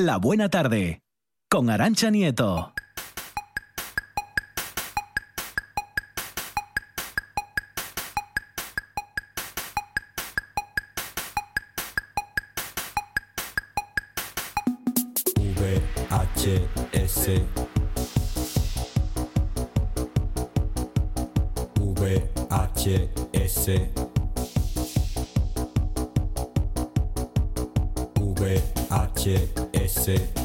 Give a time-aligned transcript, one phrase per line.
[0.00, 1.02] La Buena Tarde,
[1.50, 2.72] con Arancha Nieto.
[15.56, 17.42] VHS
[21.74, 24.07] VHS
[30.08, 30.37] VHS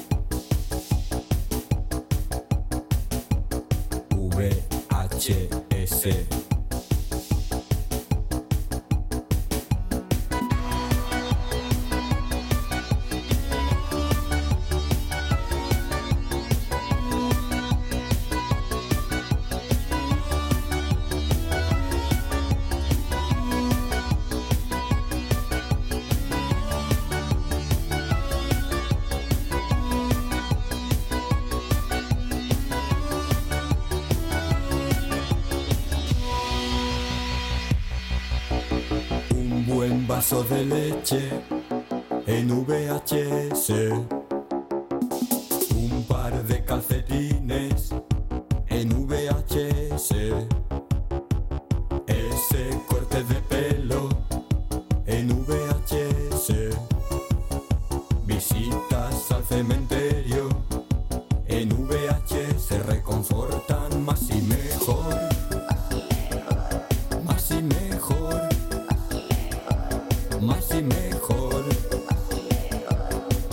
[70.46, 71.64] Más y mejor.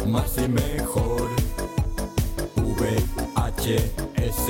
[0.06, 1.30] Más y mejor.
[2.56, 4.40] VHS.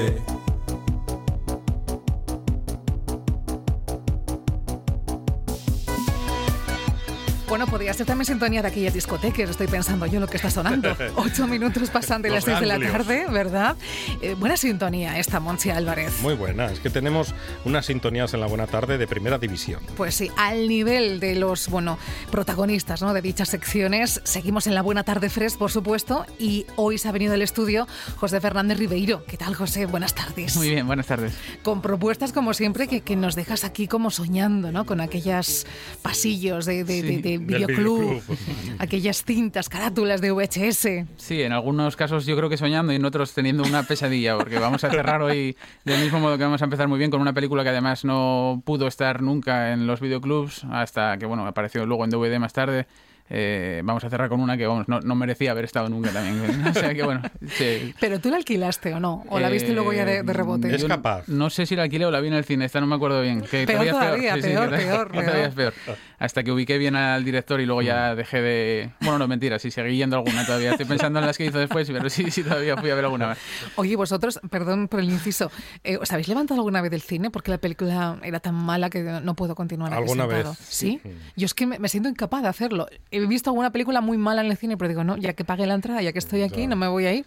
[7.90, 10.96] Podría ser también sintonía de aquellas discotecas, estoy pensando yo lo que está sonando.
[11.16, 13.74] Ocho minutos pasan de las seis de la tarde, ¿verdad?
[14.22, 16.20] Eh, buena sintonía esta, Monchi Álvarez.
[16.22, 19.80] Muy buena, es que tenemos unas sintonías en la buena tarde de primera división.
[19.96, 21.98] Pues sí, al nivel de los, bueno,
[22.30, 23.12] protagonistas ¿no?
[23.12, 27.12] de dichas secciones, seguimos en la Buena Tarde Fresh, por supuesto, y hoy se ha
[27.12, 29.24] venido del estudio José Fernández Ribeiro.
[29.26, 29.86] ¿Qué tal, José?
[29.86, 30.54] Buenas tardes.
[30.56, 31.32] Muy bien, buenas tardes.
[31.64, 34.86] Con propuestas, como siempre, que, que nos dejas aquí como soñando, ¿no?
[34.86, 35.66] Con aquellos
[36.02, 37.66] pasillos de, de- de- de Del
[38.78, 41.06] aquellas cintas, carátulas de VHS.
[41.16, 44.58] Sí, en algunos casos yo creo que soñando y en otros teniendo una pesadilla, porque
[44.58, 47.32] vamos a cerrar hoy del mismo modo que vamos a empezar muy bien con una
[47.32, 52.04] película que además no pudo estar nunca en los videoclubs hasta que, bueno, apareció luego
[52.04, 52.86] en DVD más tarde.
[53.32, 56.40] Eh, vamos a cerrar con una que, vamos, no, no merecía haber estado nunca también.
[56.70, 57.94] O sea que, bueno, sí.
[58.00, 59.24] ¿Pero tú la alquilaste o no?
[59.28, 60.74] ¿O la viste Eh, luego ya de, de rebote?
[60.74, 61.28] Es capaz.
[61.28, 63.22] No sé si la alquilé o la vi en el cine, esta no me acuerdo
[63.22, 63.40] bien.
[63.42, 65.48] Que Peor es todavía, Sí, sí, peor, peor, todavía peor.
[65.48, 65.96] es peor.
[66.18, 68.90] Hasta que ubiqué bien al director y luego ya dejé de...
[69.00, 70.72] Bueno, no, mentira, sí, seguí yendo alguna todavía.
[70.72, 73.28] Estoy pensando en las que hizo después, pero sí, sí, todavía fui a ver alguna
[73.28, 73.38] más.
[73.76, 75.50] Oye, vosotros, perdón por el inciso,
[75.84, 77.30] eh, ¿os habéis levantado alguna vez del cine?
[77.30, 80.46] Porque la película era tan mala que no puedo continuar ¿Alguna vez?
[80.58, 81.00] ¿Sí?
[81.02, 81.10] Sí.
[81.36, 82.86] Yo es que me, me siento incapaz de hacerlo.
[83.10, 85.66] He visto alguna película muy mala en el cine, pero digo, no, ya que pagué
[85.66, 87.24] la entrada, ya que estoy aquí, no me voy a ir.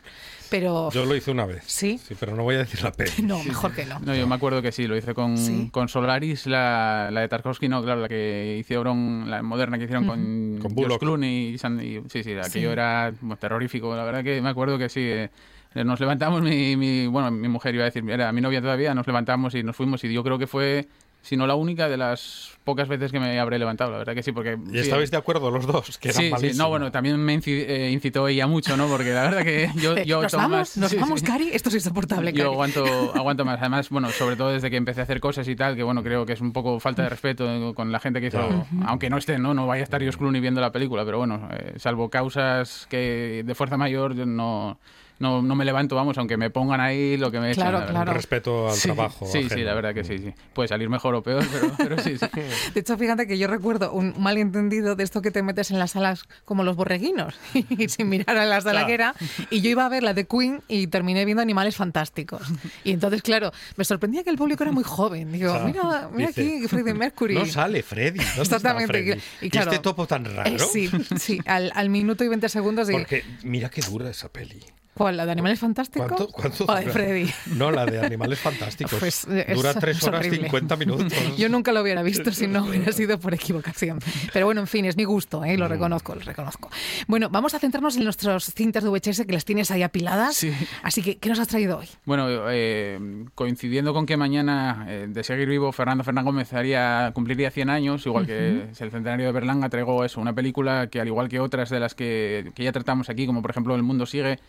[0.50, 0.92] Pero...
[0.92, 1.64] Yo lo hice una vez.
[1.66, 2.00] ¿Sí?
[2.08, 3.12] Sí, pero no voy a decir la peli.
[3.24, 4.00] No, mejor que no.
[4.00, 5.70] No, yo me acuerdo que sí, lo hice con, ¿Sí?
[5.72, 10.06] con Solaris, la, la de Tarkovsky, no, claro, la que hicieron, la moderna que hicieron
[10.06, 10.20] con,
[10.62, 11.00] Con George Bullock.
[11.00, 12.66] Clooney y, San- y- sí, sí, aquello Sí.
[12.66, 15.02] era bueno, terrorífico, la verdad que me acuerdo que sí.
[15.03, 15.30] eh,
[15.84, 19.08] nos levantamos, mi, mi- bueno, mi mujer iba a decir, era mi novia todavía, nos
[19.08, 20.88] levantamos y nos fuimos y yo creo que fue,
[21.23, 24.22] si no la única, de las pocas veces que me habré levantado, la verdad que
[24.23, 24.57] sí, porque...
[24.67, 25.97] ¿Y sí, estabais de acuerdo los dos?
[25.97, 28.88] Que eran Sí, sí, no, bueno, también me inci- eh, incitó ella mucho, ¿no?
[28.88, 30.57] Porque la verdad que yo, Eh, yo ¿Nos tomo vamos?
[30.59, 31.25] más- ¿Nos sí, vamos, sí.
[31.25, 31.50] Cari?
[31.51, 32.84] Esto es insoportable, Yo aguanto,
[33.16, 33.59] aguanto más.
[33.59, 36.25] Además, bueno, sobre todo desde que empecé a hacer cosas y tal, que bueno, creo
[36.25, 38.66] que es un poco falta de respeto con la gente que hizo, Claro.
[38.85, 41.47] aunque no esté, no, no vaya a estar George Clooney viendo la película, pero bueno,
[41.51, 44.78] eh, salvo causas que de fuerza mayor, yo no,
[45.23, 47.63] no, no me levanto, vamos, aunque me pongan ahí lo que me echan.
[47.63, 47.94] Claro, la verdad.
[48.03, 48.13] claro.
[48.13, 49.25] Respeto al Sí, trabajo.
[49.25, 50.34] Sí, sí, la verdad que sí, sí.
[50.53, 52.25] Puede salir mejor o peor, pero, pero sí, sí.
[52.73, 55.91] De hecho, fíjate que yo recuerdo un malentendido de esto que te metes en las
[55.91, 59.16] salas como los borreguinos y sin mirar a la sala que era.
[59.50, 62.41] Y yo iba a ver la de Queen y terminé viendo Animales Fantásticos.
[62.84, 65.31] Y entonces, claro, me sorprendía que el público era muy joven.
[65.31, 67.35] Digo, mira, mira Dice, aquí Freddie Mercury.
[67.35, 68.19] No sale Freddy.
[68.19, 69.22] ¿dónde está Exactamente, Freddy?
[69.41, 70.49] y- y claro, este topo tan raro?
[70.49, 72.90] Eh, sí, sí, al, al minuto y 20 segundos.
[72.90, 74.61] Y, Porque mira qué dura esa peli.
[74.93, 75.17] ¿Cuál?
[75.17, 76.07] ¿La de Animales Fantásticos?
[76.07, 76.91] ¿Cuánto, cuánto ¿O la de?
[76.91, 77.31] Freddy?
[77.55, 78.99] No, la de Animales Fantásticos.
[78.99, 80.37] Pues, es- Dura 3 es horas horrible.
[80.43, 81.13] 50 minutos.
[81.37, 83.99] Yo nunca lo hubiera visto si no hubiera sido por equivocación.
[84.31, 85.57] Pero bueno, en fin, es mi gusto, ¿eh?
[85.57, 86.69] lo reconozco, lo reconozco.
[87.07, 90.35] Bueno, vamos a centrarnos en nuestros cintas de VHS que las tienes ahí apiladas.
[90.35, 90.53] Sí.
[90.84, 91.87] Así que, ¿qué nos has traído hoy?
[92.05, 97.49] Bueno, eh, coincidiendo con que mañana, eh, de seguir vivo, Fernando Fernán Gómez haría, cumpliría
[97.49, 101.07] 100 años, igual que es el centenario de Berlanga, traigo eso, una película que al
[101.07, 104.05] igual que otras de las que, que ya tratamos aquí, como por ejemplo El Mundo
[104.05, 104.40] Sigue,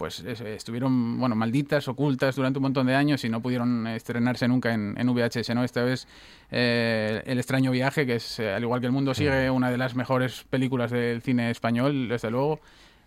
[0.00, 4.48] pues es- estuvieron, bueno, malditas, ocultas durante un montón de años y no pudieron estrenarse
[4.48, 5.62] nunca en, en VHS, ¿no?
[5.62, 6.08] Esta vez
[6.50, 9.76] eh, El extraño viaje, que es, eh, al igual que El Mundo Sigue, una de
[9.76, 12.60] las mejores películas del cine español, desde luego.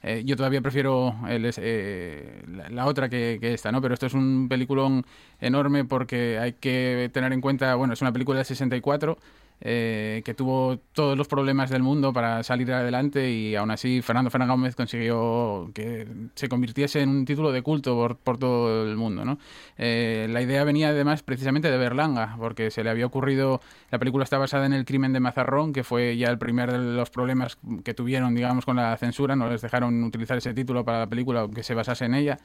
[0.04, 3.82] Eh, yo todavía prefiero el eh, la, la otra que, que esta, ¿no?
[3.82, 5.04] Pero esto es un peliculón
[5.42, 9.18] enorme porque hay que tener en cuenta, bueno, es una película de 64
[9.66, 14.30] eh, que tuvo todos los problemas del mundo para salir adelante y aún así Fernando
[14.30, 16.06] Fernández Gómez consiguió que
[16.36, 19.38] se convirtiese en un título de culto por, todo el mundo.
[19.78, 24.26] Eh, la idea venía además precisamente de Berlanga, porque se le había ocurrido, la película
[24.26, 27.58] está basada en el crimen de Mazarrón, que fue ya el primer de los problemas
[27.86, 31.40] que tuvieron, digamos, con la censura, no les dejaron utilizar ese título para la película,
[31.40, 32.38] aunque se basase en ella.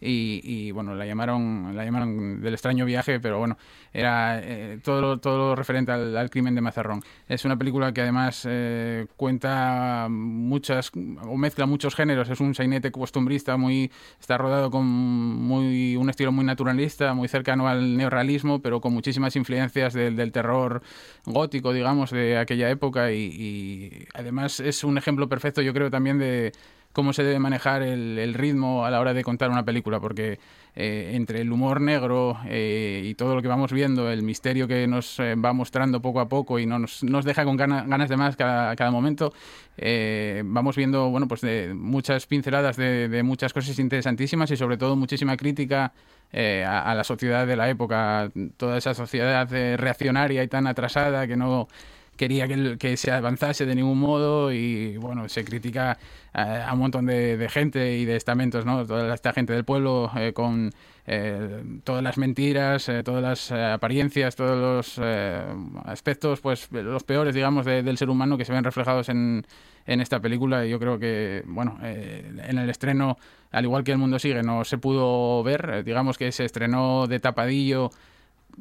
[0.00, 3.56] Y, y, bueno, la llamaron, la llamaron del extraño viaje, pero bueno,
[3.92, 7.02] era eh, todo, todo lo referente al, crimen de Mazarrón.
[7.28, 12.92] Es una película que además eh, cuenta muchas, o mezcla muchos géneros, es un sainete
[12.92, 13.90] costumbrista, muy,
[14.20, 19.34] está rodado con muy, un estilo muy naturalista, muy cercano al neorrealismo, pero con muchísimas
[19.36, 20.82] influencias del, del terror
[21.24, 26.52] gótico, digamos, de aquella época y además es un ejemplo perfecto, yo creo, también de
[26.96, 30.38] cómo se debe manejar el, el, ritmo a la hora de contar una película, porque
[30.74, 34.86] eh, entre el humor negro eh, y todo lo que vamos viendo, el misterio que
[34.86, 38.16] nos eh, va mostrando poco a poco y no nos, deja con gana, ganas de
[38.16, 39.34] más cada, cada momento,
[39.76, 44.78] eh, vamos viendo bueno, pues de muchas pinceladas de, de, muchas cosas interesantísimas y sobre
[44.78, 45.92] todo muchísima crítica
[46.32, 51.36] a, a, la sociedad de la época, toda esa sociedad reaccionaria y tan atrasada que
[51.36, 51.68] no
[52.16, 52.46] quería
[52.78, 55.98] que, se avanzase de ningún modo y bueno, se critica
[56.32, 58.86] a, un montón de, gente y de estamentos, ¿no?
[58.86, 60.72] Toda esta gente del pueblo eh, con
[61.06, 65.42] eh, todas las mentiras, eh, todas las apariencias, todos los eh,
[65.84, 69.46] aspectos, pues los peores, digamos, de, del ser humano que se ven reflejados en,
[69.86, 73.16] en esta película y yo creo que, bueno, eh, en el estreno,
[73.52, 77.06] al igual que El Mundo Sigue, no se pudo ver, eh, digamos que se estrenó
[77.06, 77.90] de tapadillo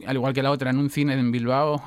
[0.06, 1.81] al igual que la otra, en un cine en Bilbao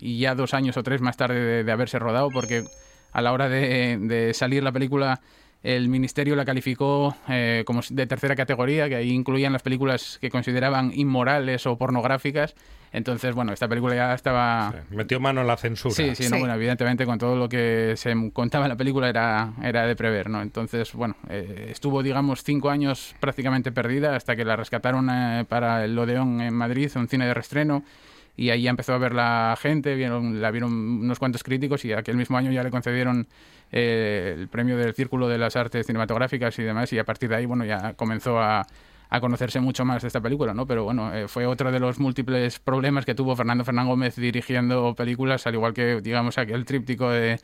[0.00, 2.64] y ya dos años o tres más tarde de, haberse rodado, porque
[3.12, 5.20] a la hora de, de, salir la película
[5.62, 10.30] el ministerio la calificó eh, como de tercera categoría, que ahí incluían las películas que
[10.30, 12.54] consideraban inmorales o pornográficas.
[12.92, 14.70] Entonces, bueno, esta película ya estaba...
[14.70, 15.94] Sí, metió mano en la censura.
[15.94, 16.30] Sí, sí, Sí.
[16.30, 19.96] No, bueno, evidentemente con todo lo que se contaba en la película era, era de
[19.96, 20.42] prever, ¿no?
[20.42, 25.84] Entonces, bueno, eh, estuvo, digamos, cinco años prácticamente perdida hasta que la rescataron eh, para
[25.84, 27.82] el Odeón en Madrid, un cine de restreno,
[28.36, 31.92] y ahí ya empezó a ver la gente, vieron, la vieron unos cuantos críticos y
[31.92, 33.26] aquel mismo año ya le concedieron
[33.70, 37.36] eh, el premio del Círculo de las Artes Cinematográficas y demás, y a partir de
[37.36, 38.66] ahí, bueno, ya comenzó a
[39.12, 40.66] a conocerse mucho más de esta película, ¿no?
[40.66, 44.94] Pero bueno, eh, fue otro de los múltiples problemas que tuvo Fernando Fernán Gómez dirigiendo
[44.94, 47.38] películas, al igual que, digamos, aquel tríptico de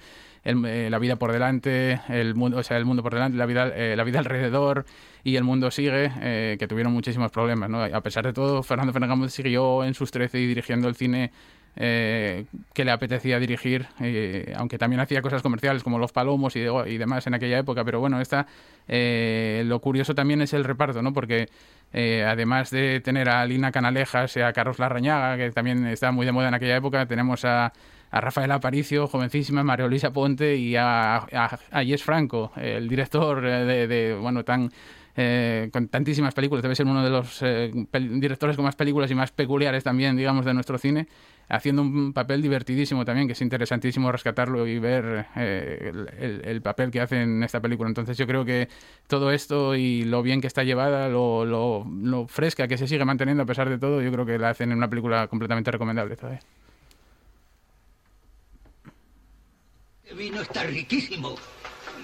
[0.44, 3.44] el, eh, La vida por delante, el mundo, o sea, el mundo por delante, la
[3.44, 4.86] vida, eh, la vida alrededor
[5.24, 7.82] y El mundo sigue, eh, que tuvieron muchísimos problemas, ¿no?
[7.82, 11.32] A pesar de todo, Fernando Fernán Gómez siguió en sus 13 y dirigiendo el cine
[11.80, 16.60] eh, que le apetecía dirigir, eh, aunque también hacía cosas comerciales como Los Palomos y,
[16.60, 18.48] de, y demás en aquella época, pero bueno, esta,
[18.88, 21.12] eh, lo curioso también es el reparto, ¿no?
[21.12, 21.48] Porque
[21.92, 26.26] eh, además de tener a Lina Canalejas y a Carlos Larrañaga, que también está muy
[26.26, 27.72] de moda en aquella época, tenemos a,
[28.10, 33.86] a Rafael Aparicio, jovencísima, María Luisa Ponte y a, a, a Franco, el director de,
[33.86, 34.72] de bueno, tan
[35.20, 39.16] eh, con tantísimas películas, debe ser uno de los eh, directores con más películas y
[39.16, 41.08] más peculiares también, digamos, de nuestro cine,
[41.48, 46.92] haciendo un papel divertidísimo también, que es interesantísimo rescatarlo y ver eh, el, el, papel
[46.92, 47.88] que hace en esta película.
[47.88, 48.68] Entonces yo creo que
[49.08, 53.04] todo esto y lo bien que está llevada, lo, lo, lo fresca que se sigue
[53.04, 56.14] manteniendo a pesar de todo, yo creo que la hacen en una película completamente recomendable
[56.14, 56.42] todavía.
[60.04, 61.34] El vino está riquísimo.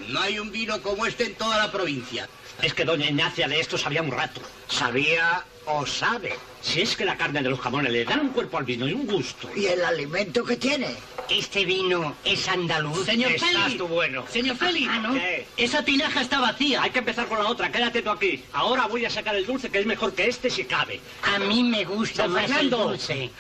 [0.09, 2.29] No hay un vino como este en toda la provincia.
[2.63, 4.41] Es que doña Ignacia de esto sabía un rato.
[4.69, 6.35] ¿Sabía o sabe?
[6.63, 8.93] Si es que la carne de los jamones le dan un cuerpo al vino y
[8.93, 9.51] un gusto.
[9.55, 10.95] ¿Y el alimento que tiene?
[11.29, 13.05] ¿Este vino es andaluz?
[13.05, 13.79] Señor Estás Félix.
[13.79, 14.25] tú bueno.
[14.31, 14.89] Señor Félix.
[14.91, 15.15] Ah, ¿no?
[15.15, 15.47] ¿Qué?
[15.57, 16.83] Esa tinaja está vacía.
[16.83, 17.71] Hay que empezar con la otra.
[17.71, 18.45] Quédate tú aquí.
[18.53, 21.01] Ahora voy a sacar el dulce que es mejor que este si cabe.
[21.23, 23.31] A mí me gusta más el dulce.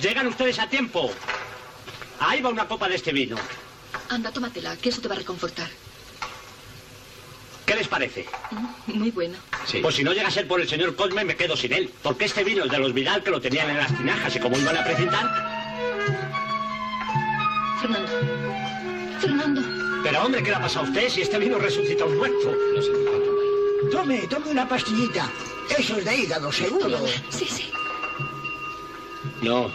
[0.00, 1.10] Llegan ustedes a tiempo.
[2.18, 3.36] Ahí va una copa de este vino.
[4.08, 5.68] Anda, tómatela, que eso te va a reconfortar.
[7.66, 8.26] ¿Qué les parece?
[8.86, 9.36] Muy bueno.
[9.82, 11.90] Pues si no llega a ser por el señor Cosme, me quedo sin él.
[12.02, 14.58] Porque este vino es de los Vidal que lo tenían en las tinajas y como
[14.58, 15.54] iban a presentar.
[17.80, 18.12] Fernando.
[19.20, 19.62] Fernando.
[20.02, 22.54] Pero hombre, ¿qué le ha pasado a usted si este vino resucita a un muerto?
[23.90, 25.30] Tome, tome una pastillita.
[25.78, 26.98] Eso es de hígado, seguro.
[27.30, 27.70] Sí, sí.
[29.40, 29.70] No.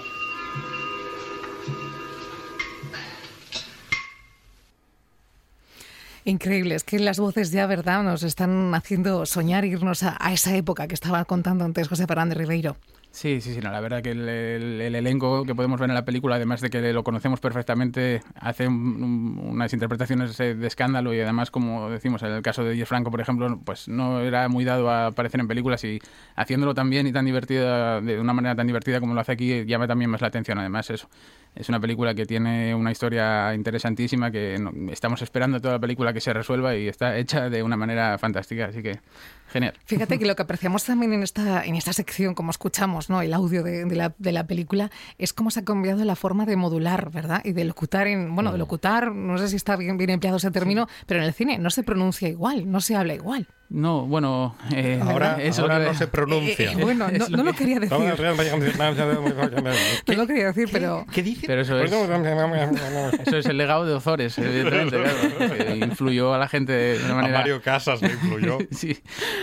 [6.29, 10.87] Increíble, es que las voces ya, ¿verdad?, nos están haciendo soñar irnos a, esa época
[10.87, 12.77] que estaba contando antes José Fernández Ribeiro.
[13.11, 15.95] Sí, sí, sí, no, la verdad que el, el- el elenco que podemos ver en
[15.95, 20.67] la película, además de que lo conocemos perfectamente, hace un- un- unas interpretaciones eh, de
[20.67, 24.19] escándalo y además, como decimos, en el caso de Diez Franco, por ejemplo, pues no
[24.21, 25.99] era muy dado a aparecer en películas y
[26.35, 29.65] haciéndolo tan bien y tan divertida, de una manera tan divertida como lo hace aquí,
[29.65, 31.09] llama también más la atención, además eso.
[31.55, 36.13] Es una película que tiene una historia interesantísima que no- estamos esperando toda la película
[36.13, 38.99] que se resuelva y está hecha de una manera fantástica, así que
[39.51, 39.73] genial.
[39.85, 43.21] Fíjate que lo que apreciamos también en esta, en esta sección, como escuchamos, ¿no?
[43.21, 46.45] El audio de, de la, de la película, es cómo se ha cambiado la forma
[46.45, 47.41] de modular, ¿verdad?
[47.43, 48.59] Y de locutar en, bueno, de Mm.
[48.59, 51.69] locutar, no sé si está bien, bien empleado ese término, pero en el cine no
[51.71, 53.47] se pronuncia igual, no se habla igual.
[53.71, 56.71] No, bueno, eh, Ahora, eso ahora que- no se pronuncia.
[56.71, 57.95] Eh, eh, bueno, no, lo no lo que- quería decir.
[60.07, 61.45] No lo quería decir, pero ¿Qué dice?
[61.45, 66.47] Pero eso es, eso es el legado de Ozores, evidentemente, claro, que influyó a la
[66.47, 67.37] gente de una A manera...
[67.39, 68.57] Mario Casas le influyó.
[68.71, 68.97] Sí,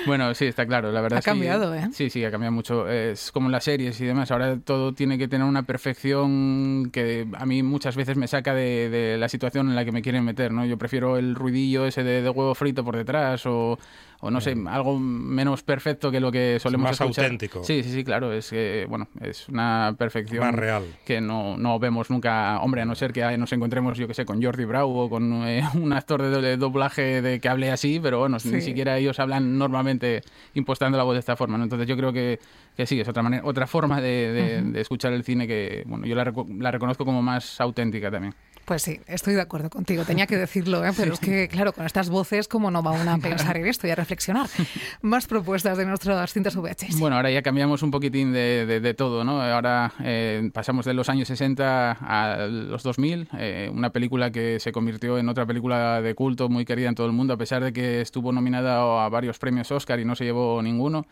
[0.07, 1.89] bueno, sí, está claro, la verdad Ha cambiado, ¿eh?
[1.93, 2.89] Sí, sí, ha cambiado mucho.
[2.89, 7.27] Es como en las series y demás, ahora todo tiene que tener una perfección que
[7.39, 10.25] a mí muchas veces me saca de, de la situación en la que me quieren
[10.25, 10.65] meter, ¿no?
[10.65, 13.79] Yo prefiero el ruidillo ese de, de huevo frito por detrás o,
[14.27, 17.25] o no sé, algo menos perfecto que lo que solemos Más escuchar.
[17.25, 17.65] auténtico.
[17.65, 20.85] Sí, sí, sí, claro, es que, bueno, es una perfección Más real.
[21.05, 24.25] que no, no vemos nunca, hombre, a no ser que nos encontremos, yo que sé,
[24.25, 27.99] con Jordi Brau o con eh, un actor de, de doblaje de que hable así,
[28.01, 28.51] pero bueno, Sí.
[28.51, 30.23] ni siquiera ellos hablan normalmente
[30.55, 31.65] impostando la voz de esta forma, ¿no?
[31.65, 32.39] Entonces yo creo que,
[32.77, 36.07] que sí, es otra manera, otra forma de, de- de escuchar el cine que, bueno,
[36.07, 38.35] yo la, la reconozco como más auténtica también.
[38.67, 40.05] Pues sí, estoy de acuerdo contigo.
[40.05, 40.91] Tenía que decirlo, ¿eh?
[40.97, 43.87] pero es que, claro, con estas voces, ¿cómo no va uno a pensar en esto
[43.87, 44.49] y a reflexionar?
[45.03, 46.99] Más propuestas de nuestras cintas VHS.
[46.99, 49.41] Bueno, ahora ya cambiamos un poquitín de, de- de todo, ¿no?
[49.41, 54.73] Ahora eh, pasamos de los años 60 a los 2000, eh, una película que se
[54.73, 57.73] convirtió en otra película de culto muy querida en todo el mundo, a pesar de
[57.73, 61.07] que estuvo nominada a varios premios Oscar y no se llevó ninguno.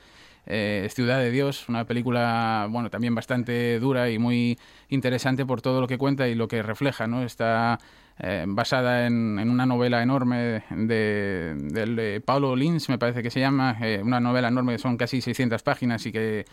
[0.46, 4.58] Eh, Ciudad de Dios, una película, bueno, también bastante dura y muy
[4.88, 7.22] interesante por todo lo que cuenta y lo que refleja, ¿no?
[7.22, 7.78] Está
[8.18, 13.76] eh, basada en, en una novela enorme de, Paulo Lins, me parece que se llama,
[13.80, 16.44] eh, una novela enorme son casi 600 páginas y que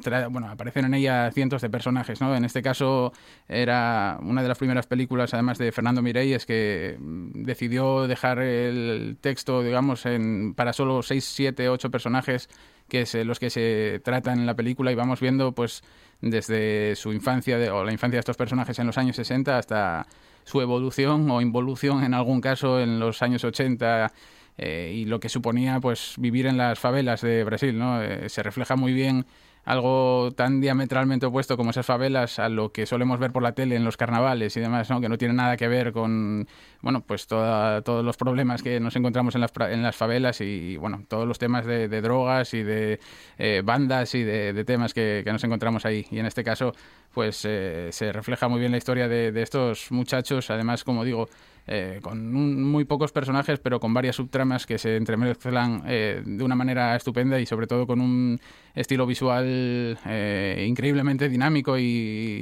[0.00, 2.20] tra- bueno, aparecen en ella cientos de personajes.
[2.20, 2.34] ¿no?
[2.36, 3.12] En este caso
[3.48, 9.16] era una de las primeras películas, además de Fernando Mireyes, que mm, decidió dejar el
[9.20, 12.48] texto, digamos, en, para solo 6, 7, 8 personajes
[12.92, 15.82] que es los que se tratan en la película y vamos viendo pues
[16.20, 20.06] desde su infancia o la infancia de estos personajes en los años 60 hasta
[20.44, 24.12] su evolución o involución en algún caso en los años 80
[24.58, 28.42] eh, y lo que suponía pues vivir en las favelas de Brasil no Eh, se
[28.42, 29.24] refleja muy bien
[29.64, 33.76] algo tan diametralmente opuesto como esas favelas a lo que solemos ver por la tele
[33.76, 35.00] en los carnavales y demás, ¿no?
[35.00, 36.48] que no tiene nada que ver con
[36.80, 40.76] bueno pues toda- todos los problemas que nos encontramos en las, en las favelas y
[40.78, 42.98] bueno todos los temas de, de drogas y de
[43.38, 46.72] eh, bandas y de, de temas que, que nos encontramos ahí y en este caso
[47.14, 51.28] pues eh, se refleja muy bien la historia de, de estos muchachos además como digo
[51.66, 56.44] eh, con un- muy pocos personajes, pero con varias subtramas que se entremezclan eh, de
[56.44, 58.40] una manera estupenda y sobre todo con un
[58.74, 61.82] estilo visual eh, increíblemente dinámico y,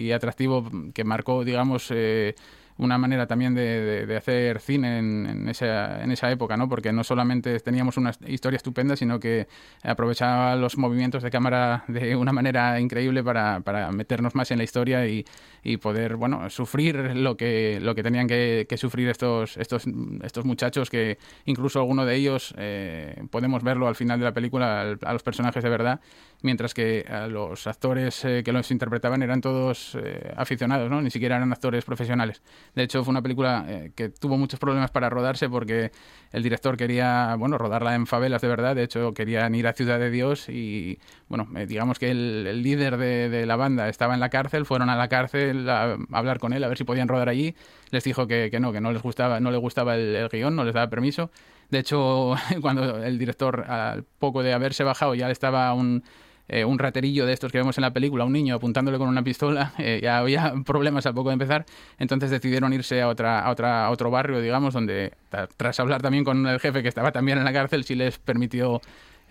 [0.01, 2.35] y atractivo que marcó, digamos, eh,
[2.81, 6.69] una manera también de, de- hacer cine en, en esa, en esa época, ¿no?
[6.69, 9.47] Porque no solamente teníamos una historia estupenda, sino que
[9.83, 14.65] aprovechaba los movimientos de cámara de una manera increíble para, para meternos más en la
[14.65, 15.25] historia y,
[15.63, 19.85] y poder, bueno, sufrir lo que, lo que tenían que, que sufrir estos, estos,
[20.23, 24.97] estos muchachos que incluso alguno de ellos eh, podemos verlo al final de la película,
[25.03, 26.01] a los personajes de verdad,
[26.43, 31.01] mientras que a los actores eh, que los interpretaban eran todos eh, aficionados, ¿no?
[31.03, 32.43] Ni siquiera eran actores profesionales.
[32.75, 35.93] De hecho, fue una película eh, que tuvo muchos problemas para rodarse porque
[36.33, 38.77] el director quería, bueno, rodarla en favelas de verdad.
[38.77, 42.97] De hecho, querían ir a Ciudad de Dios y, bueno, eh, digamos que el, líder
[42.97, 46.63] de, la banda estaba en la cárcel, fueron a la cárcel a, hablar con él
[46.65, 47.55] a ver si podían rodar allí.
[47.91, 50.65] Les dijo que, no, que no les gustaba, no le gustaba el, el guion, no
[50.65, 51.31] les daba permiso.
[51.71, 56.05] De hecho, cuando el director, al poco de haberse bajado, ya estaba un
[56.53, 59.23] eh, un raterillo de estos que vemos en la película, un niño apuntándole con una
[59.23, 61.65] pistola, eh, ya había problemas a poco de empezar,
[61.99, 65.13] entonces decidieron irse a, otra, a, otra, a otro barrio, digamos, donde
[65.57, 68.81] tras hablar también con el jefe que estaba también en la cárcel, sí les permitió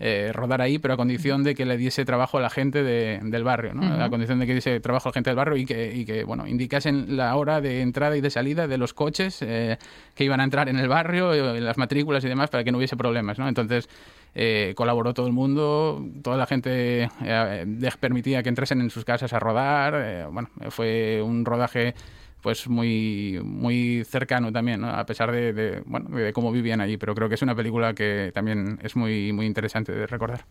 [0.02, 3.20] eh, rodar ahí, pero a condición de que le diese trabajo a la gente de-
[3.22, 4.02] del barrio, ¿no?
[4.02, 6.24] A condición de que diese trabajo a la gente del barrio y que, y que
[6.24, 9.76] bueno, indicasen la hora de entrada y de salida de los coches eh,
[10.14, 12.96] que iban a entrar en el barrio, las matrículas y demás, para que no hubiese
[12.96, 13.38] problemas.
[13.38, 13.46] ¿no?
[13.46, 13.90] Entonces
[14.34, 19.04] eh, colaboró todo el mundo, toda la gente eh, les permitía que entrasen en sus
[19.04, 19.94] casas a rodar.
[19.96, 21.94] eh, bueno, fue un rodaje
[22.42, 24.88] pues muy muy cercano también, ¿no?
[24.88, 26.96] a pesar de, de, bueno, de cómo vivían allí.
[26.96, 30.44] Pero creo que es una película que también es muy, muy interesante de recordar.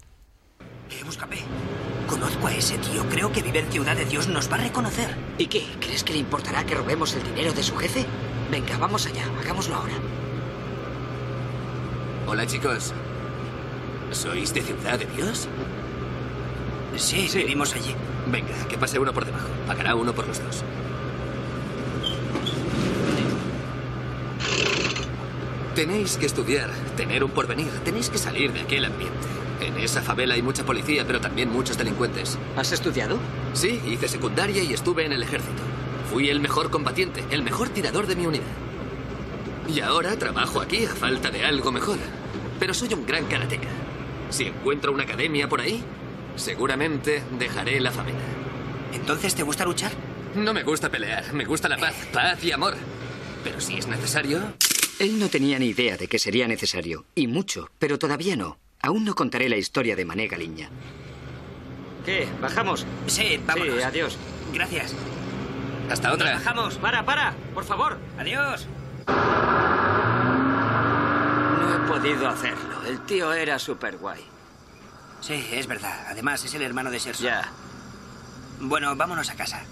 [0.90, 1.38] Eh, búscame.
[2.08, 3.08] Conozco a ese tío.
[3.10, 5.10] Creo que vive en Ciudad de Dios nos va a reconocer.
[5.38, 5.64] ¿Y qué?
[5.80, 8.06] ¿Crees que le importará que robemos el dinero de su jefe?
[8.52, 9.94] Venga, vamos allá, hagámoslo ahora.
[12.28, 12.94] Hola chicos.
[14.12, 15.48] ¿Sois de Ciudad de Dios?
[16.98, 17.96] Sí, vivimos allí.
[18.32, 19.48] Venga, que pase uno por debajo.
[19.68, 20.64] Pagará uno por los dos.
[25.76, 29.28] Tenéis que estudiar, tener un porvenir, tenéis que salir de aquel ambiente.
[29.62, 32.38] En esa favela hay mucha policía, pero también muchos delincuentes.
[32.58, 33.18] ¿Has estudiado?
[33.54, 35.62] Sí, hice secundaria y estuve en el ejército.
[36.12, 38.44] Fui el mejor combatiente, el mejor tirador de mi unidad.
[39.74, 41.98] Y ahora trabajo aquí a falta de algo mejor.
[42.60, 43.68] Pero soy un gran karateca.
[44.30, 45.84] Si encuentro una academia por ahí,
[46.36, 48.20] seguramente dejaré la favela.
[48.94, 49.92] ¿Entonces te gusta luchar?
[50.36, 52.76] No me gusta pelear, me gusta la paz, paz y amor.
[53.44, 54.54] Pero si es necesario,
[55.00, 58.58] Él no tenía ni idea de que sería necesario, y mucho, pero todavía no.
[58.82, 60.70] Aún no contaré la historia de Mané Galiña.
[62.06, 62.28] ¿Qué?
[62.42, 62.86] ¿Bajamos?
[63.08, 63.76] Sí, vámonos.
[63.76, 64.18] Sí, adiós.
[64.54, 64.96] Gracias.
[65.90, 66.34] hasta otra.
[66.34, 66.78] Bajamos.
[66.78, 67.98] Para, para, por favor.
[68.18, 68.68] Adiós.
[71.90, 72.84] No he podido hacerlo.
[72.86, 74.24] El tío era súper guay.
[75.22, 76.06] Sí, es verdad.
[76.08, 77.28] Además, es el hermano de Sergio.
[77.28, 77.50] Ya.
[78.60, 79.64] Bueno, vámonos a casa.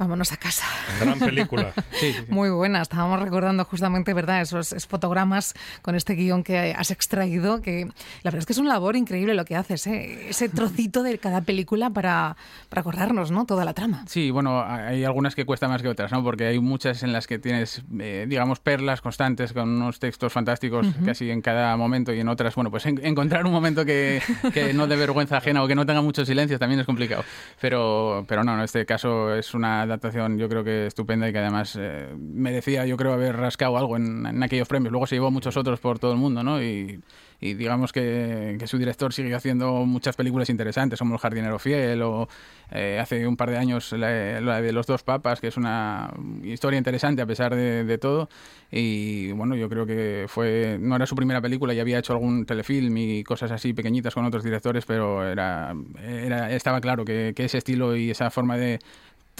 [0.00, 0.64] Vámonos a casa.
[0.98, 1.74] Gran película.
[2.30, 2.80] Muy buena.
[2.80, 5.52] Estábamos recordando justamente, ¿verdad?, esos, esos fotogramas
[5.82, 9.34] con este guion que has extraído, que la verdad es que es una labor increíble
[9.34, 10.30] lo que haces, ¿eh?
[10.30, 12.38] Ese trocito de cada película para,
[12.70, 14.04] para acordarnos, ¿no?, toda la trama.
[14.08, 16.22] Sí, bueno, hay algunas que cuesta más que otras, ¿no?
[16.24, 20.86] Porque hay muchas en las que tienes, eh, digamos, perlas constantes con unos textos fantásticos
[20.86, 21.04] Ujú.
[21.04, 24.22] casi en cada momento y en otras, bueno, pues en- encontrar un momento que,
[24.54, 27.22] que no dé vergüenza ajena o que no tenga mucho silencio también es complicado.
[27.60, 31.38] Pero, pero no, en este caso es una adaptación yo creo que estupenda y que
[31.38, 34.92] además eh, merecía, yo creo, haber rascado algo en, en aquellos premios.
[34.92, 36.62] Luego se llevó muchos otros por todo el mundo, ¿no?
[36.62, 37.00] Y,
[37.42, 42.02] y digamos que, que su director sigue haciendo muchas películas interesantes, como El jardinero fiel
[42.02, 42.28] o
[42.70, 46.12] eh, hace un par de años la, la de Los dos papas, que es una
[46.42, 48.28] historia interesante a pesar de, de todo.
[48.70, 52.44] Y bueno, yo creo que fue no era su primera película, ya había hecho algún
[52.44, 55.74] telefilm y cosas así pequeñitas con otros directores, pero era,
[56.04, 58.78] era estaba claro que, que ese estilo y esa forma de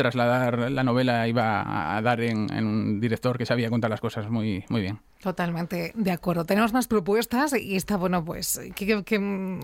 [0.00, 4.64] trasladar la novela iba a- dar en un director que sabía contar las cosas muy,
[4.70, 5.00] muy bien.
[5.22, 6.44] Totalmente de acuerdo.
[6.46, 9.60] Tenemos más propuestas y está bueno, pues que, que- que, mm,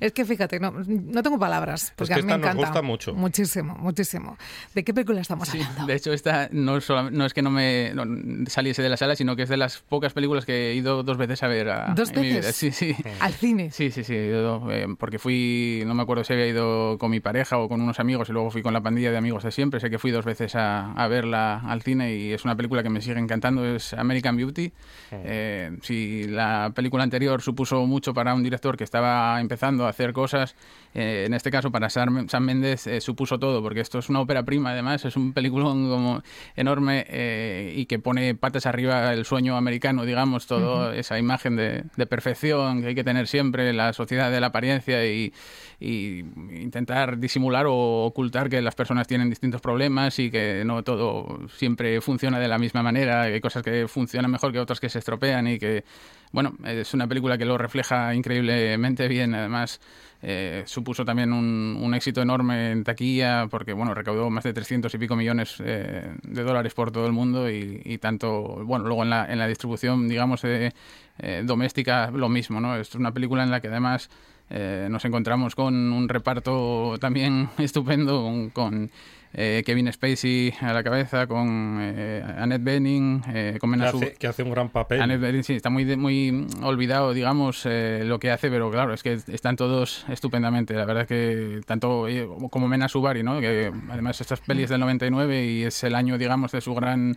[0.00, 2.66] es que fíjate, no, no tengo palabras porque que a mí me esta nos encanta
[2.68, 3.14] gusta mucho.
[3.14, 4.38] muchísimo, muchísimo.
[4.74, 5.84] ¿De qué película estamos hablando?
[5.86, 8.04] De hecho, esta no, sola- no es que no me no
[8.48, 11.16] saliese de la sala, sino que es de las pocas películas que he ido dos
[11.16, 12.36] veces a ver a, ¿Dos en mi vida.
[12.36, 12.56] veces?
[12.56, 12.96] Sí, sí.
[13.20, 13.70] Al cine.
[13.72, 14.14] Sí, sí, sí.
[14.16, 17.98] eh, porque fui, no me acuerdo si había ido con mi pareja o con unos
[17.98, 19.80] amigos y luego fui con la pandilla de amigos de siempre.
[19.80, 22.90] Sé que fui dos veces a, a verla al cine y es una película que
[22.90, 23.66] me sigue encantando.
[23.66, 24.67] Es American Beauty.
[25.10, 30.12] Eh, si la película anterior supuso mucho para un director que estaba empezando a hacer
[30.12, 30.54] cosas,
[31.00, 34.20] eh, en este caso para Sam, Sam Mendes eh, supuso todo, porque esto es una
[34.20, 36.24] ópera prima, además, es un peliculón como
[36.56, 41.84] enorme eh, y que pone patas arriba el sueño americano, digamos, toda esa imagen de,
[41.96, 45.32] de perfección que hay que tener siempre, la sociedad de la apariencia y,
[45.78, 46.24] y
[46.60, 52.00] intentar disimular o ocultar que las personas tienen distintos problemas y que no todo siempre
[52.00, 54.98] funciona de la misma manera, que hay cosas que funcionan mejor que otras que se
[54.98, 55.84] estropean y que,
[56.32, 59.80] bueno, es una película que lo refleja increíblemente bien, además
[60.20, 64.92] eh, supuso también un, un éxito enorme en taquilla porque, bueno, recaudó más de 300
[64.92, 69.04] y pico millones eh, de dólares por todo el mundo y, y tanto, bueno, luego
[69.04, 70.72] en la, en la distribución, digamos, eh,
[71.18, 72.76] eh, doméstica lo mismo, ¿no?
[72.76, 74.10] Es una película en la que además
[74.50, 78.90] eh, nos encontramos con un reparto también estupendo, con,
[79.34, 84.26] eh, Kevin Spacey a la cabeza, con eh, Annette Bening, eh, con Que hace, que
[84.26, 85.00] hace un gran papel.
[85.02, 88.94] Annette Bening, sí, está muy, de- muy olvidado, digamos, eh, lo que hace, pero claro,
[88.94, 90.74] es que están todos estupendamente.
[90.74, 93.40] La verdad es que tanto eh, como Mena Subari, ¿no?
[93.40, 97.16] que además estas pelis del 99 y es el año, digamos, de su gran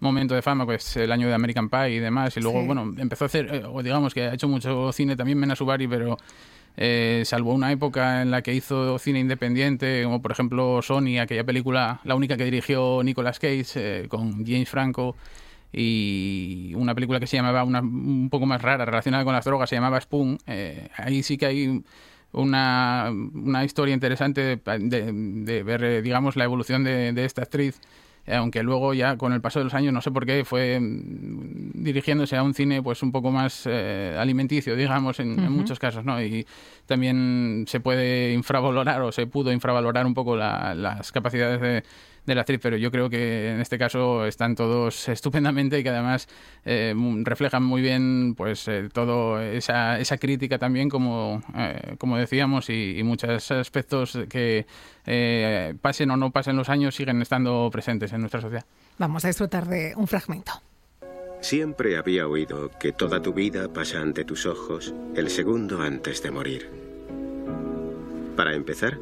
[0.00, 2.36] momento de fama, pues el año de American Pie y demás.
[2.36, 2.66] Y luego, Sí.
[2.66, 5.86] bueno, empezó a hacer, eh, o digamos que ha hecho mucho cine también Mena Subari,
[5.86, 6.18] pero
[6.76, 11.44] eh, salvo una época en la que hizo cine independiente, como por ejemplo Sony, aquella
[11.44, 15.16] película, la única que dirigió Nicolas Cage eh, con James Franco,
[15.72, 19.70] y una película que se llamaba una, un poco más rara relacionada con las drogas,
[19.70, 20.38] se llamaba Spoon.
[20.46, 21.82] Eh, ahí sí que hay
[22.32, 27.80] una, una historia interesante de, ver, eh, digamos, la evolución de, de esta actriz
[28.26, 31.82] aunque luego ya con el paso de los años, no sé por qué, fue mm,
[31.82, 36.04] dirigiéndose a un cine pues un poco más eh, alimenticio, digamos, en, en, muchos casos,
[36.04, 36.22] ¿no?
[36.22, 36.46] Y
[36.86, 41.82] también se puede infravalorar o se pudo infravalorar un poco la, las capacidades de,
[42.26, 45.88] de la actriz, pero yo creo que en este caso están todos estupendamente y que
[45.90, 46.28] además
[46.64, 52.70] eh, reflejan muy bien pues eh, todo esa, esa crítica también como, eh, como decíamos
[52.70, 54.66] y, y, muchos aspectos que
[55.06, 58.64] eh, pasen o no pasen los años siguen estando presentes en nuestra sociedad.
[58.98, 60.52] Vamos a disfrutar de un fragmento.
[61.40, 66.30] Siempre había oído que toda tu vida pasa ante tus ojos el segundo antes de
[66.30, 66.70] morir.
[68.36, 68.98] Para empezar,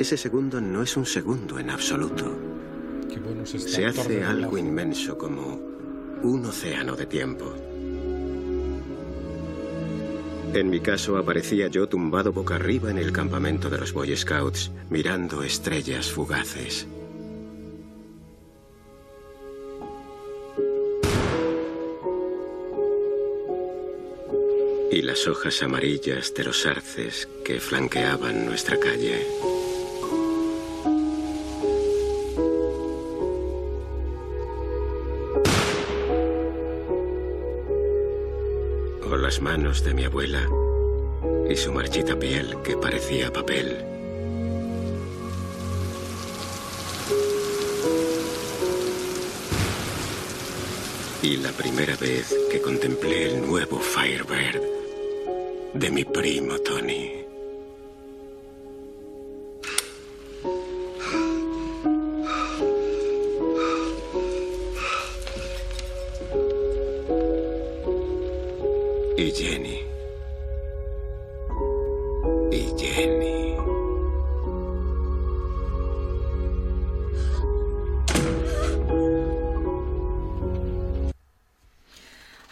[0.00, 2.34] ese segundo no es un segundo en absoluto.
[3.46, 5.60] Se hace algo inmenso como
[6.22, 7.54] un océano de tiempo.
[10.54, 14.72] En mi caso aparecía yo tumbado boca arriba en el campamento de los Boy Scouts,
[14.88, 16.88] mirando estrellas fugaces.
[24.90, 29.59] Y las hojas amarillas de los arces que flanqueaban nuestra calle.
[39.30, 40.44] Las manos de mi abuela
[41.48, 43.78] y su marchita piel que parecía papel.
[51.22, 54.62] Y la primera vez que contemplé el nuevo Firebird
[55.74, 57.19] de mi primo Tony.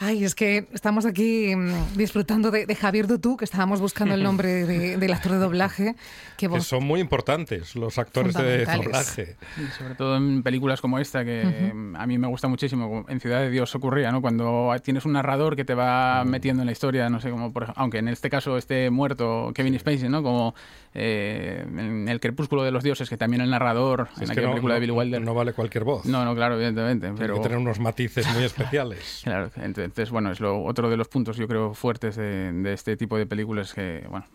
[0.09, 4.23] Ay, es que estamos aquí mm, disfrutando de, de, Javier Dutú, que estábamos buscando el
[4.23, 5.97] nombre de, del actor de doblaje.
[6.38, 6.61] Que, vos...
[6.61, 9.37] que, son muy importantes los actores de doblaje.
[9.55, 11.97] Sí, sobre todo en películas como esta, que uh -huh.
[11.99, 13.05] a mí me gusta muchísimo.
[13.07, 14.23] En Ciudad de Dios ocurría, ¿no?
[14.23, 17.64] Cuando tienes un narrador que te va metiendo en la historia, no sé, como por
[17.64, 20.23] ejemplo, aunque en este caso esté muerto Kevin Spacey, ¿no?
[20.23, 20.55] Como
[20.94, 24.53] eh, en El Crepúsculo de los Dioses, que también el narrador, sí, en aquella no,
[24.55, 25.21] película no, de Billy Wilder.
[25.21, 26.07] No vale cualquier voz.
[26.07, 27.09] No, no, claro, evidentemente.
[27.09, 27.35] Tiene pero...
[27.35, 29.21] que tener unos matices muy especiales.
[29.25, 33.26] claro, entonces, bueno, es otro de los puntos, yo creo, fuertes de, este tipo de
[33.26, 34.26] películas que, bueno,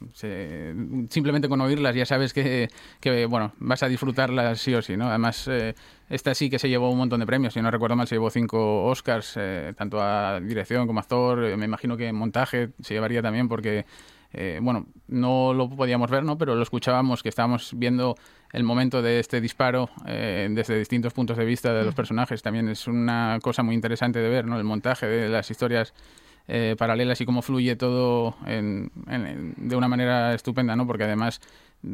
[1.10, 2.70] simplemente con oírlas ya sabes que,
[3.30, 5.08] bueno, vas a disfrutarlas sí o sí, ¿no?
[5.08, 5.74] Además, eh,
[6.10, 8.30] esta sí que se llevó un montón de premios, si no recuerdo mal, se llevó
[8.30, 13.22] cinco Oscars, eh, tanto a dirección como actor, eh, me imagino que montaje se llevaría
[13.22, 13.86] también porque...
[14.34, 16.38] Eh, bueno, no lo podíamos ver, ¿no?
[16.38, 18.16] Pero lo escuchábamos, que estábamos viendo
[18.52, 22.42] el momento de este disparo eh, desde distintos puntos de vista de los personajes.
[22.42, 24.58] También es una cosa muy interesante de ver, ¿no?
[24.58, 25.94] El montaje de las historias
[26.48, 30.86] eh, paralelas y cómo fluye todo en, en, de una manera estupenda, ¿no?
[30.88, 31.40] Porque además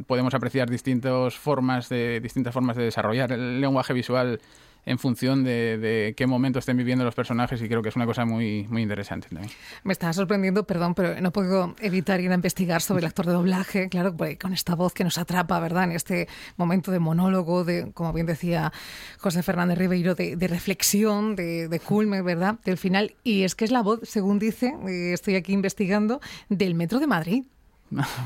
[0.08, 4.40] podemos apreciar distintas formas de distintas formas de desarrollar el lenguaje visual
[4.86, 8.26] en función de, qué momento estén viviendo los personajes y creo que es una cosa
[8.26, 9.52] muy, muy interesante también.
[9.84, 13.34] Me está sorprendiendo, perdón, pero no puedo evitar ir a investigar sobre el actor de
[13.34, 15.86] doblaje, claro, con esta voz que nos atrapa, ¿verdad?
[15.86, 18.72] En este momento de monólogo, de, como bien decía
[19.20, 22.60] José Fernández Ribeiro, de, de reflexión, de, de culme, ¿verdad?
[22.66, 23.16] Del final.
[23.24, 27.08] Y es que es la voz, según dice, eh, estoy aquí investigando, del Metro de
[27.08, 27.44] Madrid.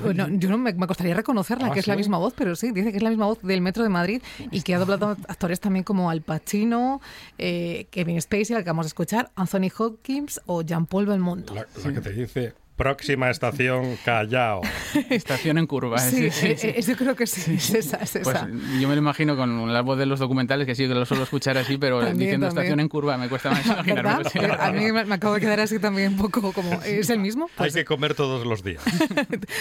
[0.02, 1.92] Bueno, yo no me, me costaría reconocerla, ah, que es ¿sí?
[1.92, 4.22] la misma voz, pero sí, dice que es la misma voz del Metro de Madrid
[4.52, 7.02] y que ha doblado actores también como Al Pacino,
[7.38, 11.54] eh, Kevin Spacey, al que acabamos de escuchar, Anthony Hopkins o Jean-Paul Belmondo.
[11.56, 11.94] La, la sí.
[11.94, 14.62] que te dice, Próxima estación Callao.
[15.10, 16.00] Estación en curva.
[16.00, 16.92] Sí, sí, sí, sí.
[16.92, 18.48] yo creo que sí, es esa, es pues esa.
[18.80, 21.24] yo me lo imagino con la voz de los documentales, que sí, que lo suelo
[21.24, 22.64] escuchar así, pero también, diciendo también.
[22.64, 24.24] estación en curva me cuesta más imaginarme.
[24.60, 27.50] A mí me, me, acabo de quedar así también un poco como, ¿es el mismo?
[27.56, 27.76] Pues...
[27.76, 28.84] Hay que comer todos los días.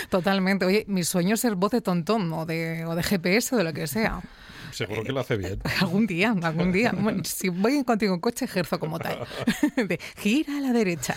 [0.09, 0.65] Totalmente.
[0.65, 3.65] Oye, mi sueño es ser voz de tontón o de, o de GPS o de
[3.65, 4.23] lo que sea.
[4.73, 5.61] Seguro que lo hace bien.
[5.81, 6.93] Algún día, algún día.
[6.97, 9.19] Bueno, si voy contigo en coche, ejerzo como tal.
[9.77, 11.15] De, gira a la derecha.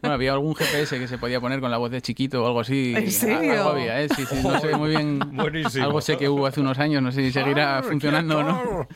[0.00, 2.60] Bueno, había algún GPS que se podía poner con la voz de chiquito o algo
[2.60, 2.94] así.
[2.96, 3.52] ¿En serio?
[3.52, 4.08] Algo había, ¿eh?
[4.14, 5.18] Sí, sí, no sé muy bien.
[5.32, 5.84] Buenísimo.
[5.84, 8.88] Algo sé que hubo hace unos años, no sé si seguirá funcionando o no.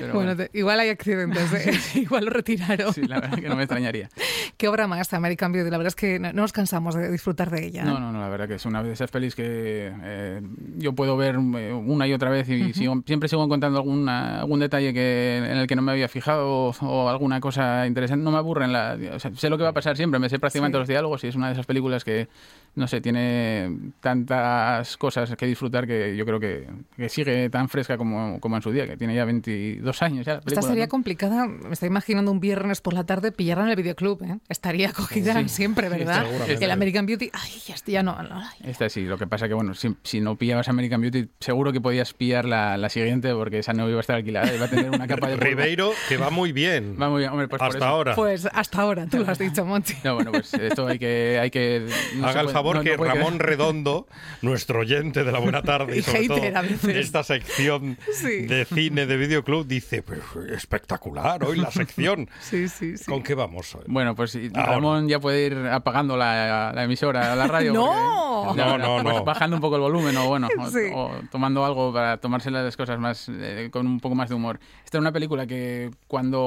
[0.00, 0.50] Pero bueno, bueno.
[0.52, 2.00] igual hay accidentes, ¿eh?
[2.00, 2.92] igual lo retiraron.
[2.92, 4.08] Sí, la verdad que no me extrañaría.
[4.56, 5.70] qué obra más American Beauty.
[5.70, 7.84] La verdad es que no, no nos cansamos de disfrutar de ella.
[7.84, 10.40] No, no, no, la verdad que es una de esas pelis que eh,
[10.76, 14.92] yo puedo ver eh, una y otra vez y siempre sigo encontrando alguna, algún detalle
[14.92, 18.24] que, en el que no me había fijado o, o alguna cosa interesante.
[18.24, 18.72] No me aburren.
[18.72, 20.80] La, o sea, sé lo que va a pasar siempre, me sé prácticamente Sí.
[20.80, 22.28] los diálogos y es una de esas películas que,
[22.74, 27.96] no sé, tiene tantas cosas que disfrutar que yo creo que, que sigue tan fresca
[27.96, 30.88] como, como en su día, que tiene ya 22 años ya Esta sería ¿no?
[30.88, 34.38] complicada, me estoy imaginando un viernes por la tarde pillarla en el videoclub, ¿eh?
[34.48, 35.48] Estaría acogida Sí.
[35.48, 36.24] siempre, Sí, ¿verdad?
[36.26, 36.64] seguramente.
[36.64, 39.54] el American Beauty, ay, ya, estoy- ya no, no, Esta sí, lo que pasa que,
[39.54, 43.58] bueno, si, si no pillabas American Beauty, seguro que podías pillar la, la siguiente porque
[43.60, 45.48] esa no iba a estar alquilada, iba a tener una capa de polvo.
[45.48, 46.96] Ribeiro, que va muy bien.
[47.00, 47.86] Va muy bien, hombre, pues por Hasta eso.
[47.86, 48.14] ahora.
[48.14, 49.94] Pues hasta ahora, tú lo has dicho, Monty.
[50.04, 51.38] No, bueno, pues esto hay que...
[51.40, 54.06] Hay que no Haga el favor no- no que Ramón quedar- Redondo,
[54.42, 58.42] nuestro oyente de la buena tarde y, sobre todo de esta sección Sí.
[58.46, 62.28] de cine de videoclub, dice, "Pues, espectacular hoy la sección.
[62.40, 63.04] Sí, sí, sí.
[63.06, 63.84] ¿Con qué vamos hoy?
[63.86, 64.66] Bueno, pues Ahora.
[64.66, 67.72] Ramón ya puede ir apagando la, la emisora, la radio.
[67.72, 68.42] ¡No!
[68.46, 69.24] porque- No, no, pues no.
[69.24, 70.90] Bajando un poco el volumen o bueno, o, Sí.
[70.94, 74.58] o tomando algo para tomarse las cosas más eh, con un poco más de humor.
[74.84, 76.40] Esta es una película que cuando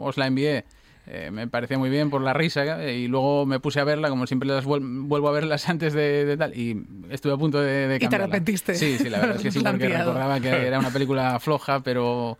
[0.00, 0.64] os la envié
[1.06, 4.08] eh, me parecía muy bien por la risa eh, y luego me puse a verla,
[4.08, 7.60] como siempre las vuel- vuelvo a verlas antes de, de tal, y estuve a punto
[7.60, 8.74] de, de Y te arrepentiste.
[8.74, 12.38] Sí, sí, la verdad es que sí, porque recordaba que era una película floja, pero...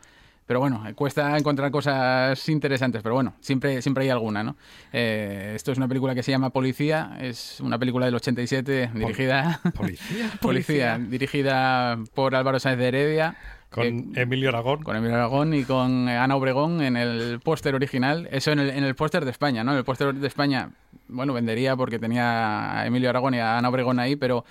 [0.49, 4.57] Pero bueno, cuesta encontrar cosas interesantes, pero bueno, siempre, siempre hay alguna, ¿no?
[4.93, 9.61] Eh, esto es una película que se llama Policía, es una película del 87 dirigida...
[9.75, 10.31] ¿Policía?
[10.41, 13.35] Policía, dirigida por Álvaro Sáenz de Heredia.
[13.77, 14.83] Con que- Emilio Aragón.
[14.83, 18.29] con Emilio Aragón y con eh, Ana Obregón en el póster original.
[18.33, 19.71] Eso en el, en el póster de España, ¿no?
[19.73, 20.71] En el póster de España,
[21.09, 24.45] bueno, vendería porque tenía a Emilio Aragón y a Ana Obregón ahí, pero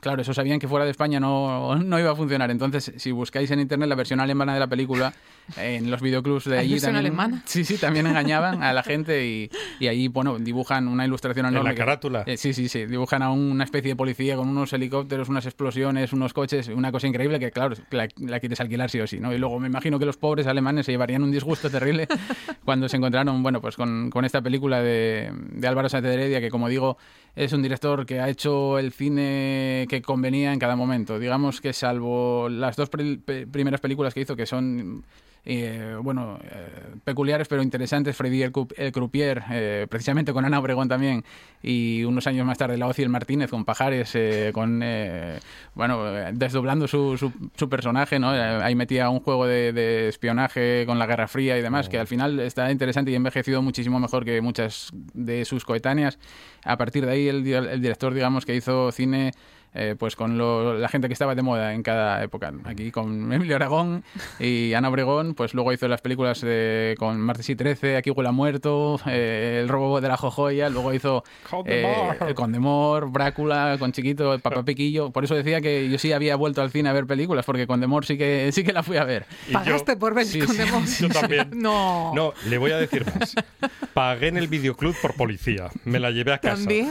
[0.00, 2.50] claro, eso sabían que fuera de España no, no iba a funcionar.
[2.50, 5.12] Entonces, si buscáis en internet la versión alemana de la película,
[5.56, 7.06] en los videoclubs de ¿Hay allí versión también.
[7.12, 7.42] alemana?
[7.44, 11.52] Sí, sí, también engañaban a la gente y, y ahí, bueno, dibujan una ilustración En
[11.52, 11.70] enorme.
[11.70, 12.22] la que- carátula.
[12.26, 12.86] eh, sí, sí, sí.
[12.86, 17.06] Dibujan a una especie de policía con unos helicópteros, unas explosiones, unos coches, una cosa
[17.06, 19.32] increíble que, claro, que la, la quieres alquilar sí o sí, ¿no?
[19.34, 22.06] Y luego me imagino que los pobres alemanes se llevarían un disgusto terrible
[22.64, 26.68] cuando se encontraron, bueno, pues con, con esta película de, de Álvaro Heredia, que como
[26.68, 26.96] digo,
[27.36, 31.18] es un director que ha hecho el cine que convenía en cada momento.
[31.18, 35.04] Digamos que salvo las dos primeras películas que hizo, que son
[35.46, 36.68] eh, bueno, eh,
[37.04, 38.16] peculiares pero interesantes.
[38.16, 41.22] Freddy el, el Croupier, eh, precisamente con Ana Obregón también,
[41.62, 45.38] y unos años más tarde La y el Martínez con Pajares, eh, con eh,
[45.74, 48.34] bueno, eh, desdoblando su, su, su personaje, ¿no?
[48.34, 51.98] Eh, Ahí metía un juego de, de espionaje con la Guerra Fría y demás, que
[51.98, 56.18] al final está interesante y envejecido muchísimo mejor que muchas de sus coetáneas.
[56.64, 59.32] A partir de ahí, el, el director, digamos, que hizo cine
[59.74, 62.52] eh, pues con lo- la gente que estaba de moda en cada época.
[62.64, 64.04] Aquí con Emilio Aragón
[64.38, 68.30] y Ana Obregón, pues luego hizo las películas de- con Martes y 13, Aquí huele
[68.32, 72.14] muerto, eh, El robo de la jojoya, luego hizo Condemor.
[72.14, 75.10] eh, el Condemor, Brácula, con Chiquito, el Papá Piquillo.
[75.10, 78.04] Por eso decía que yo sí había vuelto al cine a ver películas, porque Condemor
[78.06, 79.26] sí que, sí que la fui a ver.
[79.48, 80.62] Y yo- ¿Pagaste por ver Sí, con sí?
[81.02, 81.50] Yo también.
[81.54, 82.12] No.
[82.14, 83.34] No, le voy a decir más.
[83.92, 85.68] Pagué en el videoclub por policía.
[85.84, 86.56] Me la llevé a casa.
[86.56, 86.90] ¿También?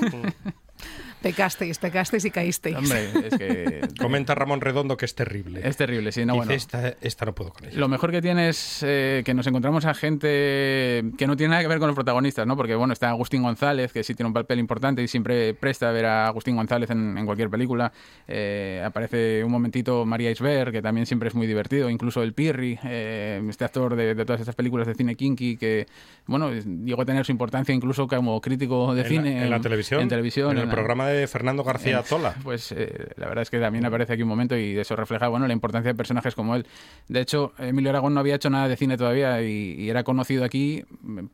[1.23, 2.75] Pecasteis, pecasteis y caísteis.
[2.75, 3.81] Hombre, es que...
[3.99, 5.61] Comenta Ramón Redondo que es terrible.
[5.63, 6.51] Es terrible, sí, no, Dice, bueno.
[6.53, 7.79] esta, esta no puedo con ella.
[7.79, 11.61] Lo mejor que tiene es eh, que nos encontramos a gente que no tiene nada
[11.61, 12.55] que ver con los protagonistas, ¿no?
[12.57, 15.91] Porque, bueno, está Agustín González, que sí tiene un papel importante y siempre presta a
[15.91, 17.91] ver a Agustín González en, en cualquier película.
[18.27, 21.89] Eh, aparece un momentito María Isber, que también siempre es muy divertido.
[21.89, 25.87] Incluso el Pirri, eh, este actor de, de todas estas películas de cine kinky, que,
[26.25, 29.35] bueno, llegó a tener su importancia incluso como crítico de En cine.
[29.39, 30.01] la, en la televisión.
[30.01, 30.51] En televisión.
[30.51, 32.35] En el la- programa de Fernando García eh, Tola.
[32.43, 35.47] Pues eh, la verdad es que también aparece aquí un momento y eso refleja bueno
[35.47, 36.65] la importancia de personajes como él.
[37.07, 40.43] De hecho, Emilio Aragón no había hecho nada de cine todavía y, y era conocido
[40.43, 40.85] aquí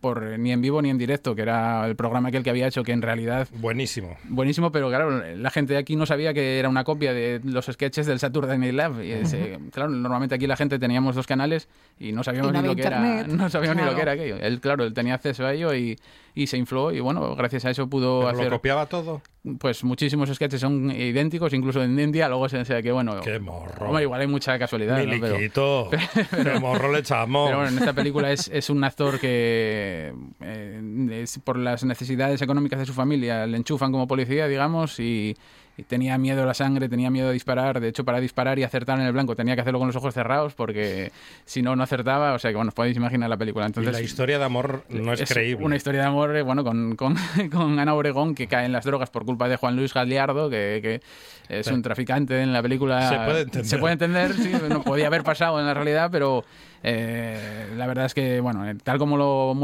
[0.01, 2.83] por ni en vivo ni en directo, que era el programa aquel que había hecho
[2.83, 4.17] que en realidad Buenísimo.
[4.27, 7.65] buenísimo, pero claro, la gente de aquí no sabía que era una copia de los
[7.67, 9.05] sketches del Saturday Night Live.
[9.05, 11.67] Y ese- claro, normalmente aquí la gente teníamos dos canales
[11.99, 14.01] y no sabíamos Y no ni lo que era, internet, no sabíamos ni lo que
[14.01, 14.37] era aquello.
[14.37, 15.99] Él, claro, él tenía acceso a ello y,
[16.33, 19.21] y se infló y bueno, gracias a eso pudo Pero lo hacer copiaba todo.
[19.59, 23.19] pues muchísimos sketches son idénticos, incluso en, en diálogos, o sea que bueno...
[23.21, 23.87] Qué morro.
[23.87, 25.11] Hombre, igual hay mucha casualidad, ¿no?
[25.19, 25.89] Pero- Miliquito.
[25.91, 27.47] Qué morro le echamos.
[27.49, 32.41] pero bueno, en esta película es, es un actor que, eh, es por las necesidades
[32.41, 35.35] económicas de su familia, le enchufan como policía, digamos, y,
[35.79, 37.79] y tenía miedo a la sangre, tenía miedo a disparar.
[37.79, 40.13] De hecho, para disparar y acertar en el blanco tenía que hacerlo con los ojos
[40.13, 41.13] cerrados, porque
[41.45, 42.33] si no, no acertaba.
[42.33, 43.63] O sea que, bueno, os podéis imaginar la película.
[43.63, 45.65] Y Entonces, la historia de amor no es, creíble.
[45.65, 47.15] Una historia de amor, eh, bueno, con, con,
[47.51, 50.79] con Ana Obregón, que cae en las drogas por culpa de Juan Luis Galiardo, que,
[50.81, 51.01] que
[51.47, 53.07] es un traficante en la película.
[53.07, 53.65] Se puede entender.
[53.65, 56.43] Se puede entender, sí, no podía haber pasado en la realidad, pero
[56.83, 59.55] Eh, la verdad es que, bueno, eh, tal como lo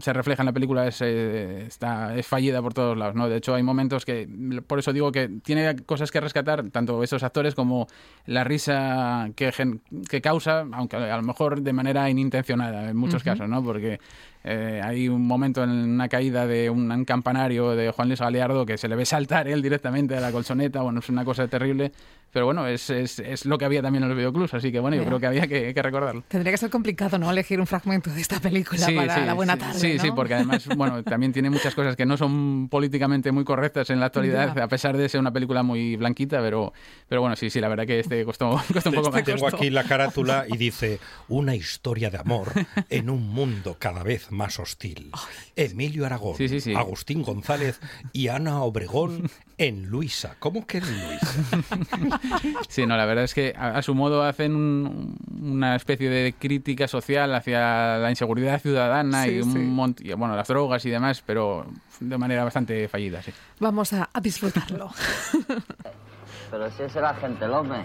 [0.00, 3.28] se refleja en la película, es, eh, está, es fallida por todos lados, ¿no?
[3.28, 4.28] De hecho, hay momentos que,
[4.66, 7.88] por eso digo que tiene cosas que rescatar, tanto esos actores como
[8.26, 13.22] la risa que, gen- que causa, aunque a lo mejor de manera inintencionada en muchos
[13.24, 13.62] casos, ¿no?
[13.62, 13.98] Porque
[14.44, 18.64] eh, hay un momento en una caída de un, un campanario de Juan Luis Galeardo
[18.64, 21.92] que se le ve saltar él directamente a la colchoneta, bueno, es una cosa terrible,
[22.32, 24.96] pero bueno, es, es, es lo que había también en los videoclubs, así que bueno,
[24.96, 26.22] yo creo que había que, que recordarlo.
[26.28, 27.30] Tendría que ser complicado, ¿no?
[27.30, 29.78] Elegir un fragmento de esta película para la buena sí, tarde.
[29.78, 30.02] Sí, ¿no?
[30.02, 34.00] sí, porque además, bueno, también tiene muchas cosas que no son políticamente muy correctas en
[34.00, 34.64] la actualidad, Ya.
[34.64, 36.72] a pesar de ser una película muy blanquita, pero,
[37.08, 39.24] pero bueno, sí, sí, la verdad que este costó, costó un poco más.
[39.24, 42.52] Tengo aquí la carátula y dice una historia de amor
[42.88, 45.10] en un mundo cada vez más hostil.
[45.56, 46.36] Emilio Aragón,
[46.76, 47.80] Agustín González
[48.12, 50.36] y Ana Obregón en Luisa.
[50.38, 52.19] ¿Cómo que en Luisa?
[52.68, 56.34] Sí, no, la verdad es que a, a su modo hacen un- una especie de
[56.38, 59.58] crítica social hacia la inseguridad ciudadana Sí, y un sí.
[59.58, 61.66] mont- y, bueno, las drogas y demás, pero
[61.98, 63.32] de manera bastante fallida, sí.
[63.58, 64.90] Vamos a, a disfrutarlo.
[66.50, 67.84] Pero si es el agente López.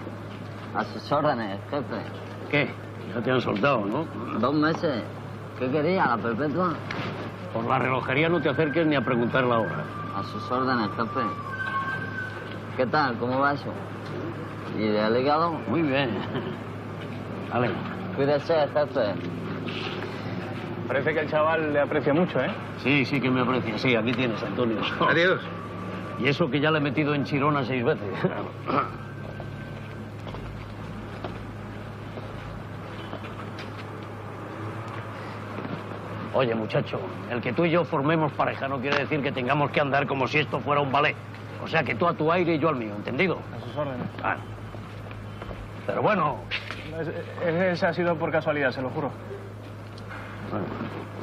[0.73, 2.01] A sus órdenes, jefe.
[2.49, 2.73] ¿Qué?
[3.13, 4.05] Ya te han soltado, ¿no?
[4.39, 5.03] Dos meses.
[5.59, 6.73] ¿Qué quería, la perpetua?
[7.53, 9.85] Por la relojería no te acerques ni a preguntar la hora.
[10.15, 11.21] A sus órdenes, jefe.
[12.75, 13.17] ¿Qué tal?
[13.17, 13.71] ¿Cómo va eso?
[14.77, 15.51] ¿Y el hígado?
[15.67, 16.09] Muy bien.
[17.51, 17.69] Vale.
[18.15, 19.13] Cuídese, jefe.
[20.87, 22.51] Parece que el chaval le aprecia mucho, ¿eh?
[22.83, 23.77] Sí, sí que me aprecia.
[23.77, 24.79] Sí, aquí tienes, Antonio.
[25.07, 25.41] Adiós.
[26.17, 28.07] Y eso que ya le he metido en Chirona seis veces.
[36.33, 39.81] Oye, muchacho, el que tú y yo formemos pareja no quiere decir que tengamos que
[39.81, 41.15] andar como si esto fuera un ballet.
[41.63, 43.39] O sea, que tú a tu aire y yo al mío, ¿entendido?
[43.53, 44.07] A sus órdenes.
[44.23, 44.37] Ah.
[45.85, 46.37] Pero bueno,
[46.99, 49.11] Ese, ese ha sido por casualidad, se lo juro.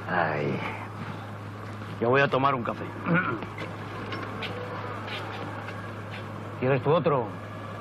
[0.09, 0.57] Ay.
[2.01, 2.85] Yo voy a tomar un café.
[6.61, 7.27] ¿Quieres tu otro?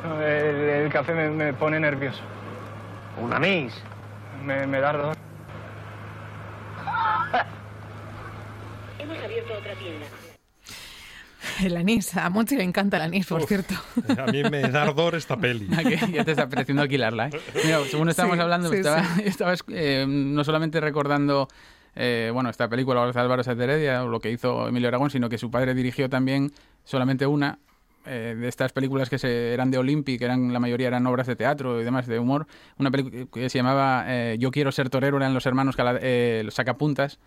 [0.04, 2.22] No, El, el café me, me pone nervioso.
[3.22, 3.74] ¿Un anís?
[4.44, 5.16] Me, me da ardor.
[9.00, 10.06] Hemos abierto otra tienda.
[11.66, 12.16] El anís.
[12.18, 13.76] A Monchi le encanta el anís, por cierto.
[14.18, 15.68] A mí me da ardor esta peli.
[16.12, 17.28] Ya te está apeteciendo alquilarla.
[17.28, 17.32] ¿eh?
[17.64, 19.22] Mira, según estábamos Sí, hablando, sí, estaba, sí.
[19.26, 21.48] estaba, eh, no solamente recordando
[21.96, 25.38] eh, bueno, esta película de Álvaro Heredia, o lo que hizo Emilio Aragón, sino que
[25.38, 26.52] su padre dirigió también
[26.86, 27.60] solamente una
[28.06, 31.28] eh, de estas películas que se, eran de Olympic, que eran la mayoría eran obras
[31.28, 32.48] de teatro y demás, de humor.
[32.80, 36.42] Una película que se llamaba eh, Yo quiero ser torero, eran los hermanos Cala- eh,
[36.46, 37.20] los sacapuntas.